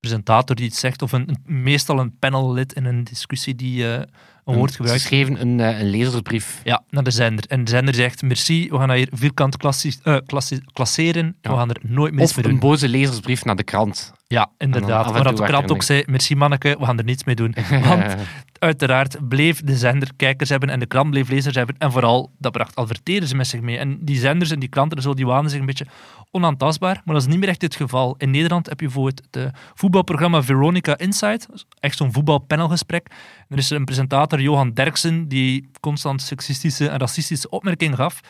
Presentator 0.00 0.56
die 0.56 0.66
iets 0.66 0.80
zegt, 0.80 1.02
of 1.02 1.12
een, 1.12 1.36
meestal 1.44 1.98
een 1.98 2.18
panellid 2.18 2.72
in 2.72 2.84
een 2.84 3.04
discussie 3.04 3.54
die 3.54 3.92
eh, 3.92 4.02
een 4.48 4.54
woord 4.54 4.70
Ze 4.70 4.76
gebruikt. 4.76 5.02
schreven 5.02 5.40
een, 5.40 5.60
eh, 5.60 5.78
een 5.80 5.90
lezersbrief. 5.90 6.60
Ja, 6.64 6.82
naar 6.90 7.02
de 7.02 7.10
zender. 7.10 7.44
En 7.48 7.64
de 7.64 7.70
zender 7.70 7.94
zegt, 7.94 8.22
merci, 8.22 8.68
we 8.70 8.76
gaan 8.78 8.88
dat 8.88 8.96
hier 8.96 9.08
vierkant 9.12 9.56
klassi- 9.56 9.94
eh, 10.02 10.16
klassi- 10.26 10.60
klasseren, 10.72 11.36
Ja. 11.40 11.50
we 11.50 11.56
gaan 11.56 11.70
er 11.70 11.80
nooit 11.82 12.12
Of 12.20 12.36
mee 12.36 12.44
een 12.44 12.50
doen. 12.50 12.58
boze 12.60 12.88
lezersbrief 12.88 13.44
naar 13.44 13.56
de 13.56 13.62
krant. 13.62 14.12
Ja, 14.26 14.50
inderdaad. 14.58 15.12
Maar 15.12 15.22
dat 15.24 15.36
de 15.36 15.42
krant 15.44 15.70
ook 15.72 15.82
zei, 15.82 16.02
merci 16.06 16.34
manneke, 16.36 16.76
we 16.78 16.84
gaan 16.84 16.98
er 16.98 17.04
niets 17.04 17.24
mee 17.24 17.34
doen. 17.34 17.54
Want 17.88 18.14
uiteraard 18.58 19.28
bleef 19.28 19.62
de 19.62 19.76
zender 19.76 20.08
kijkers 20.16 20.48
hebben 20.50 20.68
en 20.70 20.78
de 20.80 20.86
krant 20.86 21.10
bleef 21.10 21.28
lezers 21.28 21.54
hebben. 21.54 21.74
En 21.78 21.92
vooral, 21.92 22.30
dat 22.38 22.52
bracht 22.52 22.74
adverteerders 22.76 23.32
met 23.32 23.46
zich 23.46 23.60
mee. 23.60 23.78
En 23.78 23.98
die 24.00 24.18
zenders 24.18 24.50
en 24.50 24.58
die 24.58 24.68
klanten 24.68 24.96
en 24.96 25.02
zo, 25.02 25.14
die 25.14 25.26
waanden 25.26 25.50
zich 25.50 25.60
een 25.60 25.66
beetje 25.66 25.86
onaantastbaar. 26.30 27.00
Maar 27.04 27.14
dat 27.14 27.22
is 27.24 27.28
niet 27.30 27.38
meer 27.38 27.48
echt 27.48 27.62
het 27.62 27.76
geval. 27.76 28.14
In 28.18 28.30
Nederland 28.30 28.68
heb 28.68 28.80
je 28.80 28.86
bijvoorbeeld 28.86 29.22
het 29.30 29.42
eh, 29.44 29.50
voetbalprogramma 29.74 30.42
Veronica 30.42 30.98
Insight. 30.98 31.46
Echt 31.80 31.96
zo'n 31.96 32.12
voetbalpanelgesprek. 32.12 33.06
Er 33.48 33.58
is 33.58 33.70
een 33.70 33.84
presentator, 33.84 34.40
Johan 34.40 34.72
Derksen, 34.72 35.28
die 35.28 35.70
constant 35.80 36.22
seksistische 36.22 36.88
en 36.88 36.98
racistische 36.98 37.48
opmerkingen 37.50 37.96
gaf. 37.96 38.20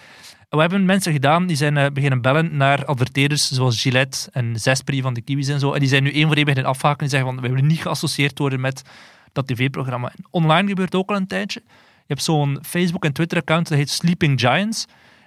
En 0.49 0.57
we 0.57 0.61
hebben 0.61 0.85
mensen 0.85 1.13
gedaan 1.13 1.47
die 1.47 1.57
zijn 1.57 1.77
eh, 1.77 1.91
beginnen 1.93 2.21
bellen 2.21 2.57
naar 2.57 2.85
adverteerders 2.85 3.51
zoals 3.51 3.83
Gillette 3.83 4.29
en 4.33 4.61
Zespri 4.61 5.03
van 5.03 5.15
de 5.15 5.21
Kiwis 5.21 5.49
en 5.49 5.61
zo. 5.61 5.73
En 5.73 5.81
die 5.81 5.89
zijn 5.89 6.03
nu 6.03 6.13
één 6.13 6.27
voor 6.27 6.37
één 6.37 6.45
beginnen 6.45 6.71
afhaken 6.71 7.05
en 7.05 7.11
zeggen 7.11 7.29
van 7.29 7.41
we 7.41 7.49
willen 7.49 7.67
niet 7.67 7.81
geassocieerd 7.81 8.39
worden 8.39 8.61
met 8.61 8.83
dat 9.33 9.47
tv-programma. 9.47 10.13
Online 10.31 10.69
gebeurt 10.69 10.95
ook 10.95 11.09
al 11.11 11.17
een 11.17 11.27
tijdje. 11.27 11.63
Je 11.67 12.15
hebt 12.15 12.23
zo'n 12.23 12.59
Facebook- 12.63 13.05
en 13.05 13.13
Twitter-account 13.13 13.69
dat 13.69 13.79
heet 13.79 13.91
Sleeping 13.91 14.41
Giants. 14.41 14.87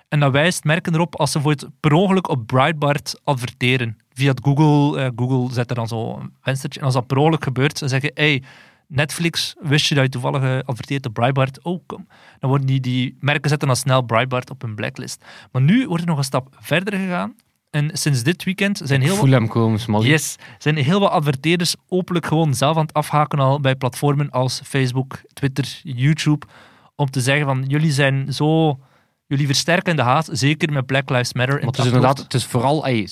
En 0.09 0.19
dat 0.19 0.31
wijst 0.31 0.63
merken 0.63 0.93
erop 0.93 1.15
als 1.15 1.31
ze 1.31 1.41
voor 1.41 1.51
het 1.51 1.67
per 1.79 1.93
ongeluk 1.93 2.29
op 2.29 2.47
Breitbart 2.47 3.19
adverteren. 3.23 3.97
Via 4.13 4.33
Google. 4.41 4.99
eh, 4.99 5.09
Google 5.15 5.53
zet 5.53 5.69
er 5.69 5.75
dan 5.75 5.87
zo 5.87 6.17
een 6.17 6.33
venstertje. 6.41 6.79
En 6.79 6.85
als 6.85 6.95
dat 6.95 7.07
per 7.07 7.17
ongeluk 7.17 7.43
gebeurt, 7.43 7.79
dan 7.79 7.89
zeggen 7.89 8.11
hey, 8.13 8.43
Netflix, 8.91 9.55
wist 9.59 9.87
je 9.87 9.95
dat 9.95 10.03
je 10.03 10.09
toevallig 10.09 10.43
eh, 10.43 10.57
adverteert 10.65 11.05
op 11.05 11.13
Breitbart? 11.13 11.63
Oh, 11.63 11.79
kom. 11.85 12.07
Dan 12.39 12.49
worden 12.49 12.67
die, 12.67 12.79
die 12.79 13.17
merken 13.19 13.49
zetten 13.49 13.67
dan 13.67 13.77
snel 13.77 14.01
Breitbart 14.01 14.49
op 14.49 14.61
hun 14.61 14.75
blacklist. 14.75 15.25
Maar 15.51 15.61
nu 15.61 15.87
wordt 15.87 16.03
er 16.03 16.09
nog 16.09 16.17
een 16.17 16.23
stap 16.23 16.57
verder 16.59 16.99
gegaan. 16.99 17.35
En 17.69 17.89
sinds 17.93 18.23
dit 18.23 18.43
weekend 18.43 18.81
zijn 18.83 19.01
heel 19.01 19.27
wat... 19.27 19.47
komen. 19.47 20.01
Yes, 20.01 20.35
zijn 20.57 20.75
heel 20.75 20.99
wat 20.99 21.11
adverteerders 21.11 21.75
openlijk 21.87 22.25
gewoon 22.25 22.53
zelf 22.53 22.75
aan 22.77 22.85
het 22.85 22.93
afhaken 22.93 23.39
al 23.39 23.59
bij 23.59 23.75
platformen 23.75 24.29
als 24.29 24.61
Facebook, 24.63 25.21
Twitter, 25.33 25.79
YouTube, 25.83 26.45
om 26.95 27.09
te 27.09 27.21
zeggen 27.21 27.45
van 27.45 27.63
jullie 27.67 27.91
zijn 27.91 28.33
zo, 28.33 28.79
jullie 29.31 29.45
versterken 29.45 29.95
de 29.95 30.01
haat, 30.01 30.29
zeker 30.31 30.71
met 30.71 30.85
Black 30.85 31.09
Lives 31.09 31.33
Matter. 31.33 31.55
Maar 31.55 31.65
het 31.65 31.77
is 31.77 31.85
inderdaad, 31.85 32.17
het 32.17 32.33
is 32.33 32.45
vooral, 32.45 32.85
ey, 32.85 33.07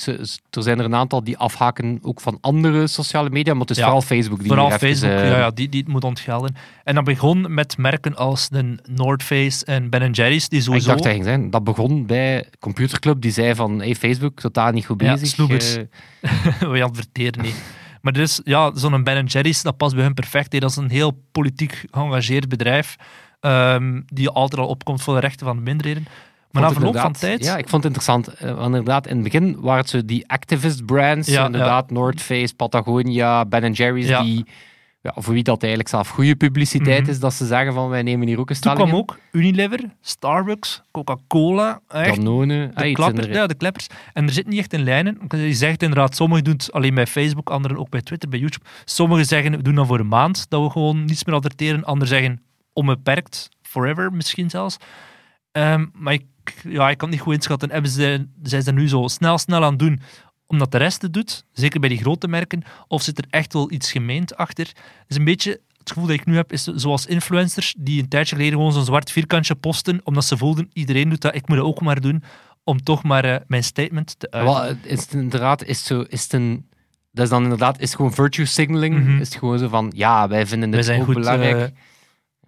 er 0.49 0.63
zijn 0.63 0.79
er 0.79 0.85
een 0.85 0.95
aantal 0.95 1.23
die 1.23 1.37
afhaken 1.37 1.99
ook 2.01 2.21
van 2.21 2.37
andere 2.41 2.87
sociale 2.87 3.29
media, 3.29 3.51
maar 3.51 3.61
het 3.61 3.69
is 3.69 3.77
Ja, 3.77 3.83
vooral 3.83 4.01
Facebook 4.01 4.39
die 4.39 4.47
Vooral 4.47 4.65
even, 4.67 4.79
Facebook, 4.79 5.11
eh, 5.11 5.29
ja, 5.29 5.37
ja, 5.37 5.51
die, 5.51 5.69
die 5.69 5.79
het 5.79 5.89
moet 5.89 6.03
ontgelden. 6.03 6.55
En 6.83 6.95
dat 6.95 7.03
begon 7.03 7.53
met 7.53 7.77
merken 7.77 8.15
als 8.15 8.49
de 8.49 8.77
North 8.85 9.23
Face 9.23 9.65
en 9.65 9.89
Ben 9.89 10.11
Jerry's, 10.11 10.49
die 10.49 10.59
Ik 10.59 10.65
sowieso... 10.65 10.87
dacht 10.87 11.03
dat 11.03 11.11
ging 11.11 11.23
zijn. 11.23 11.49
Dat 11.49 11.63
begon 11.63 12.05
bij 12.05 12.47
Computerclub, 12.59 13.21
die 13.21 13.31
zei 13.31 13.55
van, 13.55 13.79
hey, 13.79 13.95
Facebook, 13.95 14.39
totaal 14.39 14.71
niet 14.71 14.85
goed 14.85 15.01
Ja, 15.01 15.13
bezig. 15.13 15.27
sloebers. 15.27 15.77
Eh, 16.21 16.61
we 16.71 16.83
adverteren 16.83 17.41
niet. 17.43 17.63
Maar 18.01 18.13
dus, 18.13 18.41
ja, 18.43 18.71
zo'n 18.75 19.03
Ben 19.03 19.25
Jerry's, 19.25 19.61
dat 19.61 19.77
past 19.77 19.95
bij 19.95 20.03
hun 20.03 20.13
perfect. 20.13 20.59
Dat 20.59 20.69
is 20.69 20.75
een 20.75 20.89
heel 20.89 21.23
politiek 21.31 21.85
geëngageerd 21.91 22.49
bedrijf, 22.49 22.95
ehm, 23.39 24.01
die 24.05 24.29
altijd 24.29 24.61
al 24.61 24.67
opkomt 24.67 25.01
voor 25.01 25.13
de 25.13 25.19
rechten 25.19 25.45
van 25.45 25.55
de 25.55 25.61
minderheden. 25.61 26.05
Maar 26.51 26.61
na 26.61 26.71
verloop 26.71 26.97
van 26.97 27.11
tijd... 27.13 27.43
Ja, 27.43 27.57
ik 27.57 27.69
vond 27.69 27.83
het 27.83 27.95
interessant. 27.95 28.27
eh, 28.27 28.47
want 28.53 28.65
inderdaad, 28.65 29.07
in 29.07 29.13
het 29.13 29.23
begin 29.23 29.59
waren 29.61 29.79
het 29.79 29.89
zo 29.89 30.05
die 30.05 30.29
activist 30.29 30.85
brands. 30.85 31.27
Ja, 31.27 31.45
inderdaad, 31.45 31.91
North 31.91 32.21
Face, 32.21 32.55
Patagonia, 32.55 33.45
Ben 33.45 33.71
Jerry's. 33.71 34.07
Ja. 34.07 34.21
Die, 34.21 34.45
ja, 35.01 35.13
voor 35.15 35.33
wie 35.33 35.43
dat 35.43 35.59
eigenlijk 35.61 35.91
zelf 35.91 36.09
goede 36.09 36.35
publiciteit 36.35 37.01
Mhm. 37.01 37.09
is, 37.09 37.19
dat 37.19 37.33
ze 37.33 37.45
zeggen 37.45 37.73
van 37.73 37.89
wij 37.89 38.01
nemen 38.03 38.27
hier 38.27 38.39
ook 38.39 38.49
een 38.49 38.55
Toen 38.59 38.71
stelling 38.71 38.79
kwam 38.79 38.91
in. 38.91 38.95
ook 39.01 39.17
Unilever, 39.31 39.79
Starbucks, 40.01 40.81
Coca-Cola. 40.91 41.79
Danone. 41.87 42.71
ah, 42.73 42.83
de, 42.83 42.91
klappers, 42.91 43.27
ja, 43.27 43.47
de 43.47 43.55
kleppers. 43.55 43.87
En 44.13 44.25
er 44.25 44.33
zit 44.33 44.47
niet 44.47 44.59
echt 44.59 44.73
in 44.73 44.83
lijnen. 44.83 45.17
Je 45.29 45.53
zegt 45.53 45.81
inderdaad, 45.81 46.15
sommigen 46.15 46.43
doen 46.43 46.53
het 46.53 46.71
alleen 46.71 46.95
bij 46.95 47.07
Facebook, 47.07 47.49
anderen 47.49 47.77
ook 47.77 47.89
bij 47.89 48.01
Twitter, 48.01 48.29
bij 48.29 48.39
YouTube. 48.39 48.65
Sommigen 48.85 49.25
zeggen, 49.25 49.51
we 49.51 49.61
doen 49.61 49.75
dat 49.75 49.87
voor 49.87 49.99
een 49.99 50.07
maand, 50.07 50.45
dat 50.49 50.61
we 50.63 50.69
gewoon 50.69 51.05
niets 51.05 51.23
meer 51.25 51.35
adverteren. 51.35 51.83
Anderen 51.83 52.07
zeggen, 52.09 52.41
onbeperkt, 52.79 53.49
forever 53.61 54.13
misschien 54.13 54.49
zelfs. 54.49 54.77
Ehm, 55.51 55.85
maar 55.93 56.13
ik, 56.13 56.25
ja, 56.63 56.89
ik 56.89 56.97
kan 56.97 57.07
het 57.07 57.17
niet 57.17 57.25
goed 57.25 57.33
inschatten. 57.33 57.71
Hebben 57.71 57.91
ze, 57.91 58.27
zijn 58.43 58.63
ze 58.63 58.71
nu 58.71 58.87
zo 58.87 59.07
snel, 59.07 59.37
snel 59.37 59.63
aan 59.63 59.69
het 59.69 59.79
doen 59.79 60.01
omdat 60.47 60.71
de 60.71 60.77
rest 60.77 61.01
het 61.01 61.13
doet? 61.13 61.45
Zeker 61.51 61.79
bij 61.79 61.89
die 61.89 61.97
grote 61.97 62.27
merken. 62.27 62.63
Of 62.87 63.01
zit 63.01 63.17
er 63.17 63.25
echt 63.29 63.53
wel 63.53 63.71
iets 63.71 63.91
gemeend 63.91 64.35
achter? 64.35 64.65
Het 64.67 65.05
is 65.07 65.15
een 65.15 65.23
beetje... 65.23 65.61
Het 65.77 65.87
gevoel 65.91 66.07
dat 66.09 66.19
ik 66.19 66.25
nu 66.25 66.35
heb, 66.35 66.51
is 66.51 66.63
zoals 66.63 67.05
influencers 67.05 67.75
die 67.77 68.01
een 68.01 68.07
tijdje 68.07 68.35
geleden 68.35 68.57
gewoon 68.57 68.73
zo'n 68.73 68.85
zwart 68.85 69.11
vierkantje 69.11 69.55
posten, 69.55 69.99
omdat 70.03 70.25
ze 70.25 70.37
voelden, 70.37 70.69
iedereen 70.73 71.09
doet 71.09 71.21
dat, 71.21 71.35
ik 71.35 71.47
moet 71.47 71.57
dat 71.57 71.65
ook 71.65 71.81
maar 71.81 72.01
doen, 72.01 72.23
om 72.63 72.83
toch 72.83 73.03
maar 73.03 73.25
eh, 73.25 73.35
mijn 73.47 73.63
statement 73.63 74.15
te 74.19 74.31
uiten. 74.31 74.67
Het 74.67 74.77
is 74.83 75.01
het 75.01 75.13
inderdaad, 75.13 75.63
is 75.63 75.83
zo, 75.83 76.01
is 76.01 76.23
het 76.23 76.33
een... 76.33 76.67
Dat 77.11 77.23
is 77.23 77.29
dan 77.29 77.43
inderdaad, 77.43 77.79
is 77.79 77.95
gewoon 77.95 78.13
virtue 78.13 78.45
signaling. 78.45 78.99
Mhm. 78.99 79.19
Is 79.19 79.27
het 79.29 79.37
gewoon 79.37 79.59
zo 79.59 79.67
van, 79.67 79.91
ja, 79.95 80.27
wij 80.27 80.45
vinden 80.47 80.69
Wij 80.69 80.77
dit 80.77 80.87
zijn 80.87 80.99
ook 80.99 81.05
goed, 81.05 81.15
belangrijk. 81.15 81.55
eh, 81.71 81.77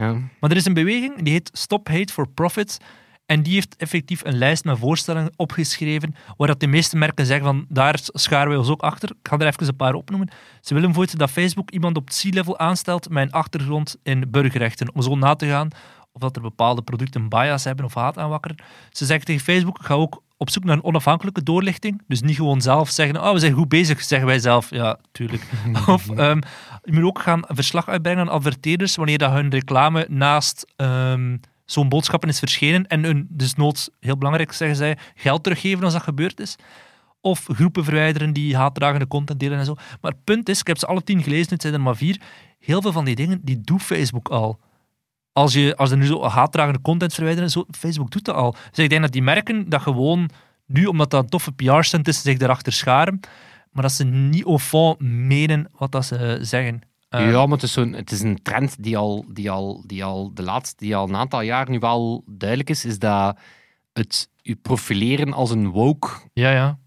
ja. 0.01 0.19
Maar 0.39 0.49
er 0.49 0.55
is 0.55 0.65
een 0.65 0.73
beweging 0.73 1.21
die 1.21 1.33
heet 1.33 1.49
Stop 1.53 1.87
Hate 1.87 2.13
for 2.13 2.29
Profit. 2.29 2.77
En 3.25 3.43
die 3.43 3.53
heeft 3.53 3.75
effectief 3.75 4.23
een 4.23 4.37
lijst 4.37 4.63
met 4.63 4.77
voorstellen 4.77 5.33
opgeschreven, 5.35 6.15
waar 6.37 6.47
dat 6.47 6.59
de 6.59 6.67
meeste 6.67 6.97
merken 6.97 7.25
zeggen 7.25 7.45
van, 7.45 7.65
daar 7.69 7.99
scharen 8.03 8.49
wij 8.49 8.57
ons 8.57 8.69
ook 8.69 8.81
achter. 8.81 9.09
Ik 9.09 9.27
ga 9.27 9.37
er 9.37 9.47
even 9.47 9.67
een 9.67 9.75
paar 9.75 9.93
opnoemen. 9.93 10.29
Ze 10.61 10.73
willen 10.73 10.89
bijvoorbeeld 10.89 11.19
dat 11.19 11.31
Facebook 11.31 11.71
iemand 11.71 11.97
op 11.97 12.09
C-level 12.09 12.59
aanstelt 12.59 13.09
met 13.09 13.23
een 13.25 13.31
achtergrond 13.31 13.95
in 14.03 14.25
burgerrechten, 14.31 14.93
om 14.95 15.01
zo 15.01 15.15
na 15.15 15.35
te 15.35 15.47
gaan 15.47 15.69
of 16.11 16.21
dat 16.21 16.35
er 16.35 16.41
bepaalde 16.41 16.81
producten 16.81 17.29
bias 17.29 17.63
hebben 17.63 17.85
of 17.85 17.93
haat 17.93 18.17
aanwakkeren. 18.17 18.57
Ze 18.89 19.05
zeggen 19.05 19.25
tegen 19.25 19.43
Facebook, 19.43 19.79
ga 19.81 19.93
ook 19.93 20.23
op 20.41 20.49
zoek 20.49 20.63
naar 20.63 20.75
een 20.75 20.83
onafhankelijke 20.83 21.43
doorlichting. 21.43 22.01
Dus 22.07 22.21
niet 22.21 22.35
gewoon 22.35 22.61
zelf 22.61 22.89
zeggen, 22.89 23.23
oh, 23.23 23.33
we 23.33 23.39
zijn 23.39 23.53
goed 23.53 23.69
bezig, 23.69 24.01
zeggen 24.01 24.27
wij 24.27 24.39
zelf. 24.39 24.69
Ja, 24.69 24.99
tuurlijk. 25.11 25.43
of 25.87 26.09
ehm, 26.09 26.41
je 26.83 26.93
moet 26.93 27.03
ook 27.03 27.19
gaan 27.19 27.43
verslag 27.47 27.89
uitbrengen 27.89 28.21
aan 28.21 28.33
adverteerders 28.33 28.95
wanneer 28.95 29.17
dat 29.17 29.31
hun 29.31 29.49
reclame 29.49 30.05
naast 30.09 30.65
ehm, 30.75 31.37
zo'n 31.65 31.89
boodschappen 31.89 32.29
is 32.29 32.39
verschenen 32.39 32.87
en 32.87 33.03
hun, 33.03 33.27
dus 33.29 33.55
noods, 33.55 33.89
heel 33.99 34.17
belangrijk 34.17 34.51
zeggen 34.51 34.77
zij, 34.77 34.97
geld 35.15 35.43
teruggeven 35.43 35.83
als 35.83 35.93
dat 35.93 36.03
gebeurd 36.03 36.39
is. 36.39 36.55
Of 37.19 37.47
groepen 37.53 37.83
verwijderen 37.83 38.33
die 38.33 38.55
haatdragende 38.55 39.07
content 39.07 39.39
delen 39.39 39.59
en 39.59 39.65
zo. 39.65 39.75
Maar 40.01 40.11
het 40.11 40.23
punt 40.23 40.49
is, 40.49 40.59
ik 40.59 40.67
heb 40.67 40.77
ze 40.77 40.85
alle 40.85 41.03
tien 41.03 41.23
gelezen, 41.23 41.53
het 41.53 41.61
zijn 41.61 41.73
er 41.73 41.81
maar 41.81 41.95
vier. 41.95 42.21
Heel 42.59 42.81
veel 42.81 42.91
van 42.91 43.05
die 43.05 43.15
dingen, 43.15 43.39
die 43.43 43.61
doet 43.61 43.81
Facebook 43.81 44.29
al. 44.29 44.59
Als, 45.33 45.53
je, 45.53 45.75
als 45.75 45.91
er 45.91 45.97
nu 45.97 46.05
zo 46.05 46.23
haatdragende 46.23 46.81
content 46.81 47.13
verwijderen, 47.13 47.49
zo, 47.49 47.65
Facebook 47.77 48.11
doet 48.11 48.25
dat 48.25 48.35
al. 48.35 48.55
Dus 48.69 48.83
ik 48.83 48.89
denk 48.89 49.01
dat 49.01 49.11
die 49.11 49.21
merken 49.21 49.69
dat 49.69 49.81
gewoon 49.81 50.29
nu, 50.65 50.85
omdat 50.85 51.09
dat 51.09 51.23
een 51.23 51.29
toffe 51.29 51.51
PR-stunt 51.51 52.07
is, 52.07 52.21
zich 52.21 52.37
daarachter 52.37 52.73
scharen. 52.73 53.19
Maar 53.71 53.83
dat 53.83 53.91
ze 53.91 54.03
niet 54.03 54.43
au 54.43 54.57
fond 54.57 54.99
menen 54.99 55.69
wat 55.77 55.91
dat 55.91 56.05
ze 56.05 56.37
zeggen. 56.41 56.81
Eh, 57.09 57.31
ja, 57.31 57.45
maar 57.45 57.55
het 57.55 57.63
is, 57.63 57.73
zo'n, 57.73 57.93
het 57.93 58.11
is 58.11 58.21
een 58.21 58.41
trend 58.43 58.83
die 58.83 58.97
al, 58.97 59.25
die, 59.27 59.51
al, 59.51 59.83
die 59.87 60.03
al 60.03 60.31
de 60.33 60.43
laatste, 60.43 60.75
die 60.85 60.95
al 60.95 61.07
een 61.07 61.15
aantal 61.15 61.41
jaar 61.41 61.69
nu 61.69 61.79
wel 61.79 62.23
duidelijk 62.25 62.69
is, 62.69 62.85
is 62.85 62.99
dat 62.99 63.37
het 63.93 64.29
je 64.41 64.55
profileren 64.55 65.33
als 65.33 65.49
een 65.49 65.69
woke 65.69 66.09
ja, 66.33 66.51
ja. 66.51 66.79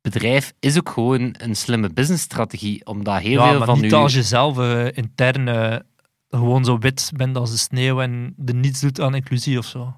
bedrijf 0.00 0.52
is 0.60 0.78
ook 0.78 0.88
gewoon 0.88 1.34
een 1.38 1.56
slimme 1.56 1.88
businessstrategie, 1.88 2.86
omdat 2.86 3.20
heel 3.20 3.40
ja, 3.40 3.48
veel 3.48 3.58
maar 3.58 3.66
van 3.66 3.80
niet 3.80 3.94
als 3.94 4.14
je 4.14 4.22
zelf 4.22 4.58
eh, 4.58 4.86
intern 4.92 5.48
eh, 5.48 5.76
gewoon 6.36 6.64
zo 6.64 6.78
wit 6.78 7.10
bent 7.16 7.36
als 7.36 7.50
de 7.50 7.56
sneeuw 7.56 8.00
en 8.00 8.34
er 8.46 8.54
niets 8.54 8.80
doet 8.80 9.00
aan 9.00 9.14
inclusie 9.14 9.58
of 9.58 9.64
zo. 9.66 9.94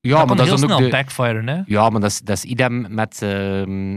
Ja, 0.00 0.18
dat 0.18 0.26
maar 0.26 0.36
dat 0.36 0.46
is 0.52 0.60
dan 0.60 0.70
ook 0.72 0.78
de... 0.80 0.88
backfiren, 0.88 1.46
hè? 1.48 1.60
Ja, 1.66 1.88
maar 1.90 2.00
dat 2.00 2.10
is, 2.10 2.20
dat 2.20 2.36
is 2.36 2.44
idem 2.44 2.94
met... 2.94 3.22
ehm, 3.22 3.96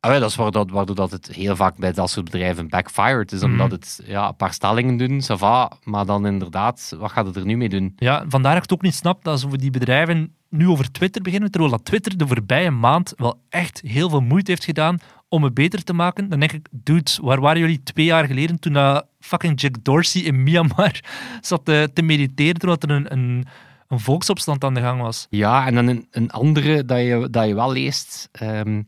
ah, 0.00 0.12
ja, 0.12 0.18
dat 0.18 0.30
is 0.30 0.36
waardoor, 0.36 0.66
waardoor 0.72 0.96
dat 0.96 1.10
het 1.10 1.26
heel 1.26 1.56
vaak 1.56 1.76
bij 1.76 1.92
dat 1.92 2.10
soort 2.10 2.24
bedrijven 2.24 2.68
backfired 2.68 3.32
is, 3.32 3.42
omdat 3.42 3.66
Mhm. 3.66 3.74
het 3.74 4.00
ja, 4.06 4.28
een 4.28 4.36
paar 4.36 4.52
stellingen 4.52 4.96
doen, 4.96 5.22
ça 5.22 5.34
va, 5.38 5.70
maar 5.84 6.06
dan 6.06 6.26
inderdaad, 6.26 6.94
wat 6.98 7.10
gaat 7.12 7.26
het 7.26 7.36
er 7.36 7.44
nu 7.44 7.56
mee 7.56 7.68
doen? 7.68 7.92
Ja, 7.96 8.24
vandaar 8.28 8.54
dat 8.54 8.62
ik 8.64 8.70
het 8.70 8.78
ook 8.78 8.82
niet 8.84 8.94
snap 8.94 9.24
dat 9.24 9.40
zo 9.40 9.48
die 9.48 9.70
bedrijven 9.70 10.34
nu 10.48 10.68
over 10.68 10.90
Twitter 10.92 11.22
beginnen, 11.22 11.50
terwijl 11.50 11.72
dat 11.72 11.84
Twitter 11.84 12.16
de 12.16 12.26
voorbije 12.26 12.70
maand 12.70 13.12
wel 13.16 13.42
echt 13.48 13.80
heel 13.84 14.08
veel 14.10 14.20
moeite 14.20 14.50
heeft 14.50 14.64
gedaan 14.64 14.98
om 15.30 15.44
het 15.44 15.54
beter 15.54 15.84
te 15.84 15.92
maken. 15.92 16.28
Dan 16.28 16.38
denk 16.38 16.52
ik, 16.52 16.68
dude, 16.70 17.10
waar 17.22 17.40
waren 17.40 17.60
jullie 17.60 17.82
twee 17.82 18.04
jaar 18.04 18.24
geleden 18.26 18.58
toen 18.58 18.72
dat 18.72 19.06
fucking 19.20 19.60
Jack 19.60 19.84
Dorsey 19.84 20.22
in 20.22 20.42
Myanmar 20.42 21.00
zat 21.40 21.68
eh, 21.68 21.82
te 21.82 22.02
mediteren 22.02 22.58
terwijl 22.58 22.78
er 22.80 22.90
een, 22.90 23.12
een, 23.12 23.46
een 23.88 24.00
volksopstand 24.00 24.64
aan 24.64 24.74
de 24.74 24.80
gang 24.80 25.00
was? 25.00 25.26
Ja, 25.30 25.66
en 25.66 25.74
dan 25.74 25.86
een, 25.86 26.06
een 26.10 26.30
andere 26.30 26.84
dat 26.84 26.98
je, 26.98 27.28
dat 27.30 27.46
je 27.46 27.54
wel 27.54 27.72
leest, 27.72 28.28
ehm, 28.32 28.82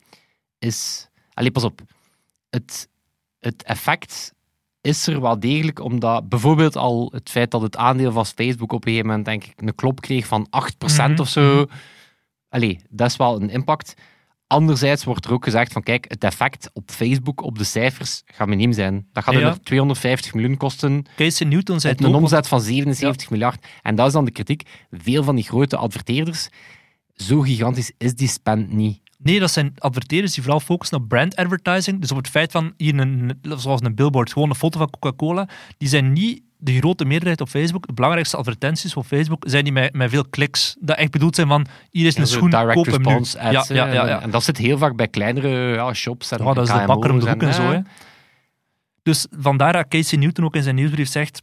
is... 0.59 1.09
Allee, 1.35 1.51
pas 1.51 1.65
op. 1.65 1.81
Het, 2.51 2.89
het 3.39 3.63
effect 3.63 4.35
is 4.81 5.07
er 5.07 5.21
wel 5.21 5.41
degelijk, 5.41 5.81
omdat 5.81 6.29
bijvoorbeeld 6.29 6.77
al 6.77 7.11
het 7.15 7.31
feit 7.31 7.51
dat 7.51 7.63
het 7.63 7.77
aandeel 7.77 8.13
van 8.13 8.27
Facebook 8.27 8.73
op 8.73 8.85
een 8.85 8.89
gegeven 8.89 9.09
moment, 9.09 9.25
denk 9.27 9.45
ik, 9.45 9.53
een 9.57 9.75
klop 9.75 10.01
kreeg 10.01 10.27
van 10.27 10.47
8% 10.47 10.51
Mhm, 10.97 11.21
of 11.21 11.29
zo. 11.29 11.67
Allee, 12.49 12.81
dat 12.89 13.09
is 13.09 13.17
wel 13.17 13.43
een 13.43 13.51
impact. 13.51 13.95
Anderzijds 14.53 15.05
wordt 15.05 15.25
er 15.25 15.33
ook 15.33 15.45
gezegd 15.45 15.73
van, 15.73 15.83
kijk, 15.83 16.05
het 16.09 16.25
effect 16.25 16.71
op 16.73 16.91
Facebook, 16.91 17.43
op 17.43 17.59
de 17.59 17.65
cijfers, 17.65 18.23
gaat 18.27 18.49
miniem 18.49 18.73
zijn. 18.73 19.07
Dat 19.12 19.25
gaat 19.25 19.35
Ja. 19.35 19.41
er 19.41 19.62
250 19.62 20.35
miljoen 20.35 20.57
kosten 20.57 21.07
Casey 21.17 21.47
Newton 21.47 21.81
zei 21.81 21.93
het 21.93 22.05
een 22.05 22.15
omzet 22.15 22.49
van 22.49 22.61
77 22.61 23.31
miljard. 23.31 23.67
En 23.83 23.95
dat 23.95 24.07
is 24.07 24.12
dan 24.12 24.25
de 24.25 24.31
kritiek. 24.31 24.62
Veel 24.91 25.23
van 25.25 25.35
die 25.35 25.45
grote 25.45 25.77
adverteerders, 25.77 26.49
zo 27.15 27.41
gigantisch 27.41 27.93
is 27.99 28.15
die 28.15 28.29
spend 28.29 28.73
niet. 28.73 29.01
Nee, 29.23 29.41
dat 29.41 29.51
zijn 29.51 29.75
adverteerders 29.79 30.35
die 30.35 30.43
vooral 30.43 30.61
focussen 30.61 30.97
op 30.97 31.09
brand 31.09 31.37
advertising. 31.37 32.01
Dus 32.01 32.11
op 32.11 32.17
het 32.17 32.29
feit 32.29 32.51
van 32.53 32.73
hier 32.77 32.99
een, 32.99 33.41
zoals 33.43 33.81
een 33.83 33.95
billboard, 33.95 34.33
gewoon 34.33 34.49
een 34.49 34.55
foto 34.55 34.79
van 34.79 34.91
Coca-Cola. 34.91 35.49
Die 35.79 35.89
zijn 35.89 36.13
niet 36.13 36.43
de 36.57 36.77
grote 36.79 37.05
meerderheid 37.05 37.41
op 37.41 37.49
Facebook. 37.49 37.87
De 37.87 37.93
belangrijkste 37.93 38.37
advertenties 38.37 38.95
op 38.95 39.07
Facebook 39.07 39.45
zijn 39.47 39.65
die 39.65 39.73
met, 39.73 39.95
met 39.95 40.11
veel 40.11 40.25
kliks. 40.31 40.77
Dat 40.81 40.97
echt 40.97 41.11
bedoeld 41.11 41.35
zijn 41.35 41.49
van 41.49 41.67
hier 41.91 42.07
is 42.07 42.17
een 42.17 42.27
Zo 42.27 42.37
schoen, 42.37 42.51
direct 42.51 42.75
koop 42.75 42.87
hem 42.87 43.03
nu. 43.03 43.15
ads. 43.15 43.33
ja, 43.33 43.51
ja, 43.51 43.65
ja, 43.69 44.07
ja. 44.07 44.21
En 44.21 44.31
dat 44.31 44.45
zit 44.45 44.57
heel 44.57 44.79
vaak 44.79 44.97
bij 44.97 45.09
kleinere 45.09 45.75
ja, 45.75 45.93
shops 45.93 46.31
en 46.31 46.45
Ja, 46.45 46.53
dat 46.53 46.69
is 46.69 46.75
de 46.75 46.87
bakker 46.87 47.11
om 47.11 47.21
de 47.21 47.31
hoek 47.31 47.43
en 47.43 47.55
zo. 47.55 47.63
Hè. 47.63 47.79
Dus 49.03 49.27
vandaar 49.31 49.73
dat 49.73 49.89
Casey 49.89 50.19
Newton 50.19 50.45
ook 50.45 50.57
in 50.57 50.63
zijn 50.63 50.75
nieuwsbrief 50.75 51.09
zegt 51.09 51.43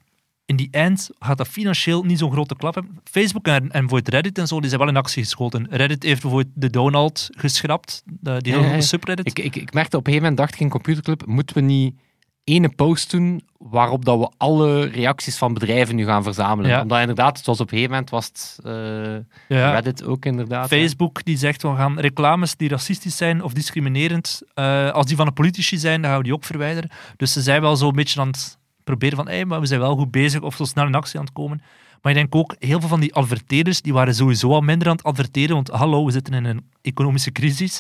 in 0.50 0.56
die 0.56 0.68
eind 0.72 1.10
gaat 1.20 1.38
dat 1.38 1.48
financieel 1.48 2.04
niet 2.04 2.20
zo'n 2.20 2.32
grote 2.32 2.56
klap 2.56 2.74
hebben. 2.74 3.00
Facebook 3.04 3.48
en, 3.48 3.56
en 3.56 3.70
bijvoorbeeld 3.70 4.10
Reddit 4.10 4.38
en 4.38 4.48
zo, 4.48 4.60
die 4.60 4.70
zijn 4.70 4.82
wel 4.82 4.90
in 4.90 4.98
actie 4.98 5.24
geschoten. 5.24 5.68
Reddit 5.70 6.04
heeft 6.04 6.22
bijvoorbeeld 6.22 6.54
de 6.56 6.70
Donald 6.70 7.28
geschrapt, 7.32 8.04
de, 8.06 8.42
die 8.42 8.60
Ja, 8.60 8.82
subreddit. 8.82 9.28
Ik, 9.28 9.40
ik, 9.40 9.56
ik 9.56 9.74
merkte 9.74 9.98
op 9.98 10.08
een 10.08 10.14
gegeven 10.14 10.30
moment, 10.30 10.38
dacht 10.38 10.54
ik 10.54 10.60
in 10.60 10.70
Computerclub, 10.70 11.26
moeten 11.26 11.56
we 11.56 11.62
niet 11.62 11.96
ene 12.44 12.70
post 12.70 13.12
doen 13.12 13.42
waarop 13.58 14.06
dat 14.06 14.20
we 14.20 14.32
alle 14.38 14.86
reacties 14.86 15.38
van 15.38 15.54
bedrijven 15.54 15.96
nu 15.96 16.06
gaan 16.06 16.24
verzamelen. 16.24 16.72
Ja. 16.72 16.82
Omdat 16.82 17.00
inderdaad, 17.00 17.38
het 17.38 17.46
was 17.46 17.60
op 17.60 17.72
een 17.72 17.78
gegeven 17.78 17.92
moment, 17.92 18.10
was 18.10 18.26
het 18.26 18.60
eh, 18.64 19.58
ja. 19.58 19.72
Reddit 19.72 20.04
ook 20.04 20.26
inderdaad. 20.26 20.70
hè. 20.70 20.78
Facebook 20.78 21.24
die 21.24 21.38
zegt, 21.38 21.62
we 21.62 21.76
gaan 21.76 22.00
reclames 22.00 22.56
die 22.56 22.70
racistisch 22.70 23.18
zijn 23.18 23.44
of 23.44 23.54
discriminerend, 23.54 24.42
eh, 24.54 24.92
als 24.92 25.06
die 25.06 25.16
van 25.16 25.26
de 25.26 25.32
politici 25.32 25.78
zijn, 25.78 26.02
dan 26.02 26.10
gaan 26.10 26.20
we 26.20 26.26
die 26.26 26.34
ook 26.34 26.44
verwijderen. 26.44 26.90
Dus 27.18 27.34
ze 27.34 27.42
zijn 27.42 27.62
wel 27.62 27.76
zo'n 27.76 27.96
beetje 27.96 28.22
aan 28.22 28.28
het 28.28 28.59
proberen 28.90 29.18
van, 29.18 29.28
hey, 29.28 29.46
maar 29.46 29.60
we 29.60 29.66
zijn 29.66 29.80
wel 29.80 29.96
goed 29.96 30.12
bezig 30.12 30.42
of 30.42 30.56
zo 30.56 30.64
snel 30.64 30.86
in 30.86 30.96
actie 30.96 31.20
aan 31.20 31.26
het 31.26 31.34
komen. 31.34 31.62
Maar 32.02 32.12
ik 32.12 32.18
denk 32.18 32.36
ook, 32.36 32.56
heel 32.60 32.80
veel 32.80 32.90
van 32.90 33.00
die 33.00 33.14
adverteerders, 33.14 33.82
die 33.82 33.94
waren 33.94 34.16
sowieso 34.16 34.52
al 34.52 34.62
minder 34.62 34.88
aan 34.88 34.96
het 34.96 35.04
adverteren, 35.06 35.56
want 35.56 35.68
hallo, 35.70 36.06
we 36.06 36.12
zitten 36.12 36.34
in 36.34 36.46
een 36.46 36.66
economische 36.82 37.32
crisis. 37.32 37.80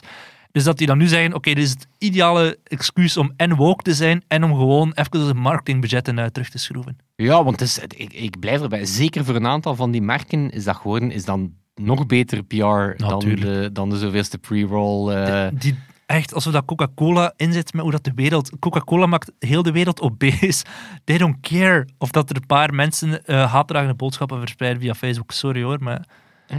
Dus 0.51 0.63
dat 0.63 0.77
die 0.77 0.87
dan 0.87 0.97
nu 0.97 1.07
zeggen, 1.07 1.33
oké, 1.33 1.53
dit 1.53 1.63
is 1.63 1.69
het 1.69 1.87
ideale 1.97 2.57
excuus 2.63 3.17
om 3.17 3.33
en 3.37 3.55
woke 3.55 3.83
te 3.83 3.93
zijn 3.93 4.23
en 4.27 4.43
om 4.43 4.51
gewoon 4.51 4.91
even 4.93 5.19
onze 5.19 5.33
marketingbudgetten 5.33 6.19
eh, 6.19 6.25
terug 6.25 6.49
te 6.49 6.57
schroeven. 6.57 6.97
Ja, 7.15 7.43
want 7.43 7.61
is, 7.61 7.79
ik, 7.79 8.13
ik 8.13 8.39
blijf 8.39 8.61
erbij. 8.61 8.85
Zeker 8.85 9.25
voor 9.25 9.35
een 9.35 9.47
aantal 9.47 9.75
van 9.75 9.91
die 9.91 10.01
merken 10.01 10.49
is 10.49 10.63
dat 10.63 10.75
gewoon 10.75 11.11
is 11.11 11.25
dan 11.25 11.53
nog 11.75 12.05
beter 12.05 12.43
PR 12.43 12.55
dan 12.97 13.19
de, 13.19 13.69
dan 13.73 13.89
de 13.89 13.97
zoveelste 13.97 14.37
pre-roll. 14.37 15.11
eh. 15.11 15.47
Die, 15.53 15.75
echt, 16.09 16.33
alsof 16.33 16.53
dat 16.53 16.65
Coca-Cola 16.65 17.33
inzet 17.35 17.73
met 17.73 17.81
hoe 17.81 17.91
dat 17.91 18.03
de 18.03 18.11
wereld... 18.15 18.51
Coca-Cola 18.59 19.05
maakt 19.05 19.31
heel 19.39 19.63
de 19.63 19.71
wereld 19.71 20.01
obese. 20.01 20.63
They 21.05 21.17
don't 21.17 21.37
care 21.41 21.87
of 21.97 22.11
dat 22.11 22.29
er 22.29 22.35
een 22.35 22.45
paar 22.45 22.73
mensen 22.73 23.25
eh 23.25 23.51
haatdragende 23.51 23.93
boodschappen 23.93 24.39
verspreiden 24.39 24.81
via 24.81 24.93
Facebook. 24.93 25.31
Sorry 25.31 25.63
hoor, 25.63 25.77
maar... 25.79 26.05
Ah. 26.49 26.57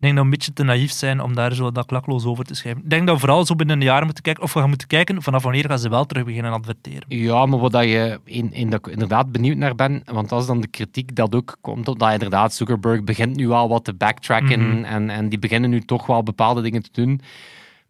Ik 0.00 0.04
denk 0.04 0.16
dat 0.16 0.24
we 0.24 0.30
een 0.30 0.38
beetje 0.38 0.52
te 0.52 0.62
naïef 0.62 0.92
zijn 0.92 1.20
om 1.20 1.34
daar 1.34 1.54
zo 1.54 1.72
dat 1.72 1.86
klakloos 1.86 2.24
over 2.24 2.44
te 2.44 2.54
schrijven. 2.54 2.82
Ik 2.82 2.90
denk 2.90 3.06
dat 3.06 3.14
we 3.14 3.20
vooral 3.20 3.46
zo 3.46 3.54
binnen 3.54 3.76
een 3.76 3.84
jaar 3.84 4.04
moeten 4.04 4.22
kijken, 4.22 4.42
of 4.42 4.52
we 4.52 4.58
gaan 4.60 4.68
moeten 4.68 4.86
kijken 4.86 5.22
vanaf 5.22 5.42
wanneer 5.42 5.64
gaan 5.68 5.78
ze 5.78 5.88
wel 5.88 6.04
terug 6.04 6.24
beginnen 6.24 6.52
adverteren. 6.52 7.04
Ja, 7.08 7.46
maar 7.46 7.58
wat 7.58 7.72
dat 7.72 7.84
je 7.84 8.20
in, 8.24 8.52
in 8.52 8.70
dat 8.70 8.86
ik 8.86 8.92
inderdaad 8.92 9.32
benieuwd 9.32 9.56
naar 9.56 9.74
ben, 9.74 10.02
want 10.04 10.28
dat 10.28 10.40
is 10.40 10.46
dan 10.46 10.60
de 10.60 10.66
kritiek 10.66 11.14
dat 11.14 11.34
ook 11.34 11.56
komt, 11.60 11.88
omdat 11.88 12.12
inderdaad 12.12 12.54
Zuckerberg 12.54 13.04
begint 13.04 13.36
nu 13.36 13.50
al 13.50 13.68
wat 13.68 13.84
te 13.84 13.94
backtracken 13.94 14.68
Mhm. 14.68 14.84
en, 14.84 15.10
en 15.10 15.28
die 15.28 15.38
beginnen 15.38 15.70
nu 15.70 15.80
toch 15.80 16.06
wel 16.06 16.22
bepaalde 16.22 16.62
dingen 16.62 16.82
te 16.82 16.90
doen. 16.92 17.20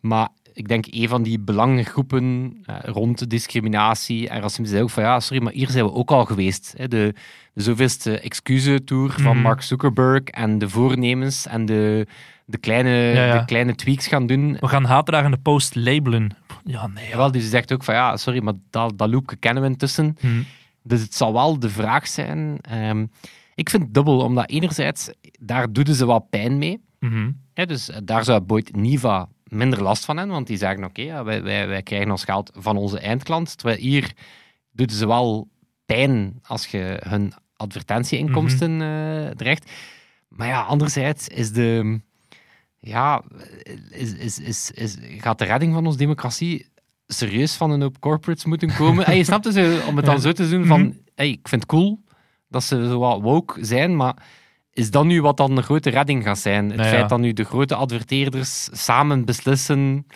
Maar 0.01 0.29
ik 0.59 0.69
denk 0.69 0.85
een 0.91 1.09
van 1.09 1.23
die 1.23 1.39
belangengroepen 1.41 2.57
eh, 2.65 2.77
rond 2.83 3.31
discriminatie 3.31 4.29
en 4.29 4.41
racisme 4.41 4.67
zei 4.67 4.83
ook 4.83 4.91
van 4.91 5.03
ja, 5.03 5.21
sorry, 5.21 5.43
maar 5.43 5.53
hier 5.53 5.71
zijn 5.71 5.85
we 5.85 5.93
ook 5.93 6.11
al 6.11 6.25
geweest. 6.25 6.75
Hè. 6.77 6.89
De, 6.89 7.15
de 7.55 7.63
zoveelste 7.63 8.21
excuse-tour 8.21 9.11
van 9.11 9.35
Mhm. 9.35 9.43
Mark 9.43 9.63
Zuckerberg 9.63 10.23
en 10.25 10.59
de 10.59 10.69
voornemens 10.69 11.47
en 11.47 11.67
de, 11.67 12.07
de, 12.45 12.59
kleine, 12.59 12.91
Ja, 12.91 13.25
ja. 13.27 13.39
de 13.39 13.45
kleine 13.45 13.75
tweaks 13.75 14.07
gaan 14.07 14.27
doen. 14.27 14.57
We 14.61 14.69
gaan 14.69 14.85
haatdragende 14.85 15.39
post 15.39 15.75
labelen. 15.75 16.37
Ja, 16.65 16.87
nee. 16.87 17.05
Ja. 17.05 17.11
Jawel, 17.11 17.31
dus 17.33 17.41
die 17.41 17.51
zegt 17.51 17.73
ook 17.73 17.85
van 17.85 17.95
ja, 17.95 18.17
sorry, 18.17 18.43
maar 18.43 18.55
dat, 18.71 18.99
dat 18.99 19.09
loopje 19.11 19.37
kennen 19.37 19.63
we 19.63 19.69
intussen. 19.69 20.17
Hm. 20.21 20.43
Dus 20.83 21.01
het 21.01 21.15
zal 21.15 21.33
wel 21.33 21.59
de 21.59 21.71
vraag 21.71 22.07
zijn. 22.07 22.59
ehm, 22.61 23.07
ik 23.55 23.71
vind 23.71 23.83
het 23.83 23.95
dubbel, 23.95 24.21
omdat 24.21 24.51
enerzijds, 24.51 25.11
daar 25.41 25.73
doen 25.73 25.95
ze 25.95 26.07
wat 26.07 26.31
pijn 26.31 26.59
mee. 26.59 26.81
Mhm. 27.01 27.31
Dus 27.55 27.91
eh, 27.91 27.99
daar 28.05 28.25
zou 28.25 28.41
Boyd 28.41 28.77
Niva 28.77 29.29
minder 29.49 29.83
last 29.83 30.05
van 30.05 30.17
hebben, 30.17 30.35
want 30.35 30.47
die 30.47 30.57
zeggen, 30.57 30.85
oké, 30.85 31.03
ja, 31.03 31.25
wij, 31.25 31.43
wij, 31.43 31.69
wij 31.69 31.83
krijgen 31.83 32.11
ons 32.11 32.25
geld 32.25 32.51
van 32.55 32.77
onze 32.77 32.99
eindklant. 32.99 33.59
Terwijl 33.59 33.79
hier 33.81 34.13
doen 34.73 34.91
ze 34.91 35.07
wel 35.07 35.49
pijn 35.87 36.39
als 36.43 36.67
je 36.67 37.03
hun 37.09 37.33
advertentieinkomsten 37.57 38.83
eh 38.83 39.31
dreigt. 39.37 39.71
Maar 40.29 40.47
ja, 40.49 40.63
anderzijds 40.63 41.29
is 41.29 41.53
de... 41.53 42.01
Ja, 42.81 43.23
is, 43.91 44.15
is, 44.15 44.39
is, 44.39 44.71
is, 44.71 44.97
gaat 45.19 45.39
de 45.39 45.45
redding 45.45 45.75
van 45.75 45.87
onze 45.87 45.99
democratie 45.99 46.67
serieus 47.07 47.55
van 47.55 47.71
een 47.71 47.81
hoop 47.83 48.01
corporates 48.01 48.45
moeten 48.45 48.75
komen? 48.75 49.07
en 49.07 49.17
je 49.17 49.25
snapt 49.25 49.53
dus, 49.53 49.85
om 49.85 49.97
het 49.97 50.05
dan 50.05 50.15
Ja. 50.15 50.21
zo 50.21 50.33
te 50.33 50.49
doen 50.49 50.67
van... 50.67 50.81
Mhm. 50.81 50.93
Hey, 51.15 51.29
ik 51.29 51.49
vind 51.49 51.63
het 51.63 51.71
cool 51.71 52.03
dat 52.49 52.65
ze 52.65 52.89
zo 52.89 52.99
wat 52.99 53.21
woke 53.21 53.65
zijn, 53.65 53.97
maar 53.97 54.17
is 54.79 54.91
dat 54.91 55.05
nu 55.05 55.23
wat 55.23 55.37
dan 55.37 55.55
de 55.55 55.63
grote 55.63 55.91
redding 55.91 56.25
gaat 56.25 56.39
zijn? 56.39 56.67
Het 56.69 56.77
Nou 56.77 56.89
ja. 56.89 56.95
feit 56.95 57.09
dat 57.09 57.19
nu 57.19 57.33
de 57.33 57.45
grote 57.45 57.75
adverteerders 57.75 58.69
samen 58.73 59.25
beslissen 59.25 60.07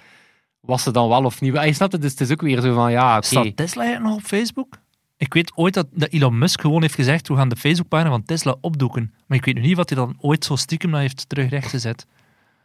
wat 0.61 0.81
ze 0.81 0.91
dan 0.91 1.09
wel 1.09 1.25
of 1.25 1.41
niet... 1.41 1.57
Ah, 1.57 1.67
Je 1.67 1.73
snapt 1.73 1.93
het, 1.93 2.03
dus 2.03 2.11
het 2.11 2.21
is 2.21 2.31
ook 2.31 2.41
weer 2.41 2.61
zo 2.61 2.75
van, 2.75 2.91
ja, 2.91 3.17
oké. 3.17 3.27
Staat 3.27 3.57
Tesla 3.57 3.99
nog 3.99 4.15
op 4.15 4.23
Facebook? 4.23 4.79
Ik 5.17 5.35
weet 5.35 5.53
ooit 5.55 5.75
dat, 5.75 5.87
dat 5.91 6.09
Elon 6.09 6.39
Musk 6.39 6.61
gewoon 6.61 6.83
heeft 6.83 6.95
gezegd, 6.95 7.29
we 7.29 7.37
gaan 7.37 7.49
de 7.49 7.57
Facebookpagina 7.57 8.11
van 8.11 8.23
Tesla 8.25 8.57
opdoeken. 8.61 9.15
Maar 9.27 9.39
ik 9.39 9.45
weet 9.45 9.55
nu 9.55 9.61
niet 9.61 9.77
wat 9.77 9.89
hij 9.89 9.99
dan 9.99 10.17
ooit 10.21 10.45
zo 10.45 10.57
stiekem 10.57 10.91
dat 10.91 11.01
heeft 11.01 11.29
terug 11.29 11.51
rechtgezet. 11.51 12.07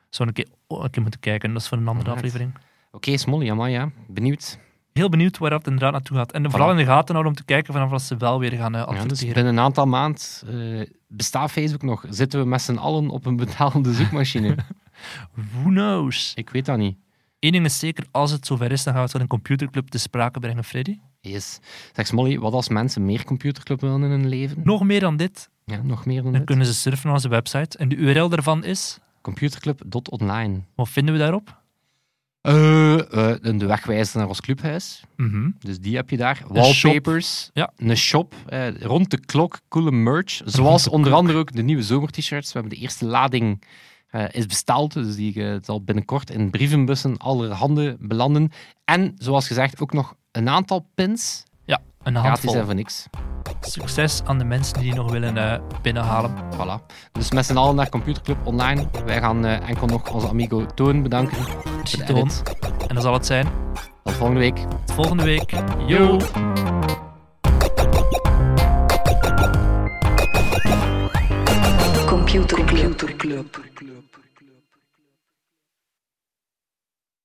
Zou 0.09 0.27
een 0.27 0.33
keer, 0.33 0.47
oh, 0.67 0.83
een 0.83 0.89
keer 0.89 1.01
moeten 1.01 1.19
kijken, 1.19 1.53
dat 1.53 1.61
is 1.61 1.67
voor 1.67 1.77
een 1.77 1.87
andere 1.87 2.11
aflevering. 2.11 2.53
Oké, 2.91 3.17
Smolly, 3.17 3.49
amai, 3.49 3.71
ja. 3.73 3.91
Benieuwd. 4.07 4.59
Heel 4.97 5.09
benieuwd 5.09 5.37
waar 5.37 5.49
dat 5.49 5.65
inderdaad 5.65 5.91
naartoe 5.91 6.17
gaat. 6.17 6.31
En 6.31 6.51
vooral 6.51 6.71
in 6.71 6.77
de 6.77 6.85
gaten 6.85 7.13
houden 7.13 7.33
om 7.33 7.37
te 7.37 7.45
kijken 7.45 7.73
vanaf 7.73 7.91
als 7.91 8.07
ze 8.07 8.17
wel 8.17 8.39
weer 8.39 8.51
gaan 8.51 8.75
eh, 8.75 8.79
Ja, 8.81 8.85
dus 8.91 9.01
adverteren. 9.01 9.33
binnen 9.33 9.53
een 9.53 9.59
aantal 9.63 9.85
maanden 9.85 10.21
eh, 10.47 10.87
bestaat 11.07 11.51
Facebook 11.51 11.81
nog. 11.81 12.05
Zitten 12.09 12.39
we 12.39 12.45
met 12.45 12.61
z'n 12.61 12.75
allen 12.75 13.09
op 13.09 13.25
een 13.25 13.35
betaalde 13.35 13.93
zoekmachine? 13.93 14.55
Who 15.53 15.69
knows? 15.69 16.31
Ik 16.35 16.49
weet 16.49 16.65
dat 16.65 16.77
niet. 16.77 16.97
Eén 17.39 17.51
ding 17.51 17.65
is 17.65 17.79
zeker, 17.79 18.05
als 18.11 18.31
het 18.31 18.45
zover 18.45 18.71
is, 18.71 18.83
dan 18.83 18.93
gaan 18.93 19.03
we 19.05 19.09
het 19.11 19.21
een 19.21 19.27
computerclub 19.27 19.87
te 19.87 19.97
sprake 19.97 20.39
brengen, 20.39 20.63
Freddy. 20.63 20.99
Yes. 21.21 21.59
Zeg 21.93 22.07
Smolly, 22.07 22.39
wat 22.39 22.53
als 22.53 22.69
mensen 22.69 23.05
meer 23.05 23.23
computerclub 23.23 23.81
willen 23.81 24.03
in 24.03 24.09
hun 24.09 24.27
leven? 24.27 24.61
Nog 24.63 24.83
meer 24.83 24.99
dan 24.99 25.17
dit, 25.17 25.49
Ja, 25.65 25.81
nog 25.83 26.05
meer 26.05 26.15
dan 26.15 26.23
dan 26.23 26.33
dit. 26.33 26.43
kunnen 26.45 26.65
ze 26.65 26.73
surfen 26.73 27.05
naar 27.05 27.15
onze 27.15 27.29
website. 27.29 27.77
En 27.77 27.89
de 27.89 27.95
URL 27.95 28.29
daarvan 28.29 28.63
is, 28.63 28.99
Computerclub.online. 29.21 30.61
wat 30.75 30.89
vinden 30.89 31.13
we 31.13 31.19
daarop? 31.19 31.61
Eh, 32.41 32.93
eh, 33.33 33.35
de 33.41 33.65
wegwijzer 33.65 34.17
naar 34.17 34.27
ons 34.27 34.41
clubhuis. 34.41 35.03
Mhm. 35.15 35.49
Dus 35.59 35.79
die 35.79 35.95
heb 35.95 36.09
je 36.09 36.17
daar. 36.17 36.35
shop. 36.35 36.55
Wallpapers. 36.55 37.49
Ja. 37.53 37.71
Een 37.77 37.97
shop. 37.97 38.33
eh, 38.47 38.77
rond 38.81 39.09
de 39.11 39.19
klok. 39.19 39.59
Coole 39.67 39.91
merch. 39.91 40.41
Zoals 40.45 40.83
de 40.83 40.91
onder 40.91 41.07
klok. 41.07 41.19
andere 41.19 41.37
ook 41.39 41.51
de 41.53 41.61
nieuwe 41.61 41.83
zomer-t-shirts. 41.83 42.53
We 42.53 42.59
hebben 42.59 42.77
de 42.77 42.83
eerste 42.83 43.05
lading 43.05 43.63
is 44.31 44.45
besteld. 44.45 44.93
Dus 44.93 45.15
die 45.15 45.59
zal 45.61 45.83
binnenkort 45.83 46.29
in 46.29 46.49
brievenbussen 46.49 47.17
allerhande 47.17 47.97
belanden. 47.99 48.51
En 48.85 49.13
zoals 49.17 49.47
gezegd 49.47 49.81
ook 49.81 49.93
nog 49.93 50.15
een 50.31 50.49
aantal 50.49 50.87
pins. 50.95 51.43
Een 52.07 52.15
Gratis 52.15 52.29
handvol. 52.29 52.55
en 52.55 52.65
voor 52.65 52.75
niks. 52.75 53.07
Succes 53.61 54.21
aan 54.25 54.37
de 54.37 54.43
mensen 54.43 54.79
die 54.79 54.93
nog 54.93 55.11
willen 55.11 55.37
eh, 55.37 55.59
binnenhalen. 55.81 56.31
Voilà. 56.53 56.85
Dus 57.11 57.31
met 57.31 57.45
z'n 57.45 57.57
allen 57.57 57.75
naar 57.75 57.89
Computerclub 57.89 58.37
online. 58.43 58.87
Wij 59.05 59.19
gaan 59.19 59.45
eh, 59.45 59.69
enkel 59.69 59.87
nog 59.87 60.13
onze 60.13 60.27
amigo 60.27 60.65
Toon 60.65 61.03
bedanken. 61.03 61.37
Toon. 62.05 62.31
En 62.87 62.95
dat 62.95 63.03
zal 63.03 63.13
het 63.13 63.25
zijn. 63.25 63.47
Tot 64.03 64.13
volgende 64.13 64.39
week. 64.39 64.55
Tot 64.57 64.91
volgende 64.91 65.23
week. 65.23 65.51
Yo. 65.87 66.17
Computer 72.05 72.65
Club. 73.17 73.59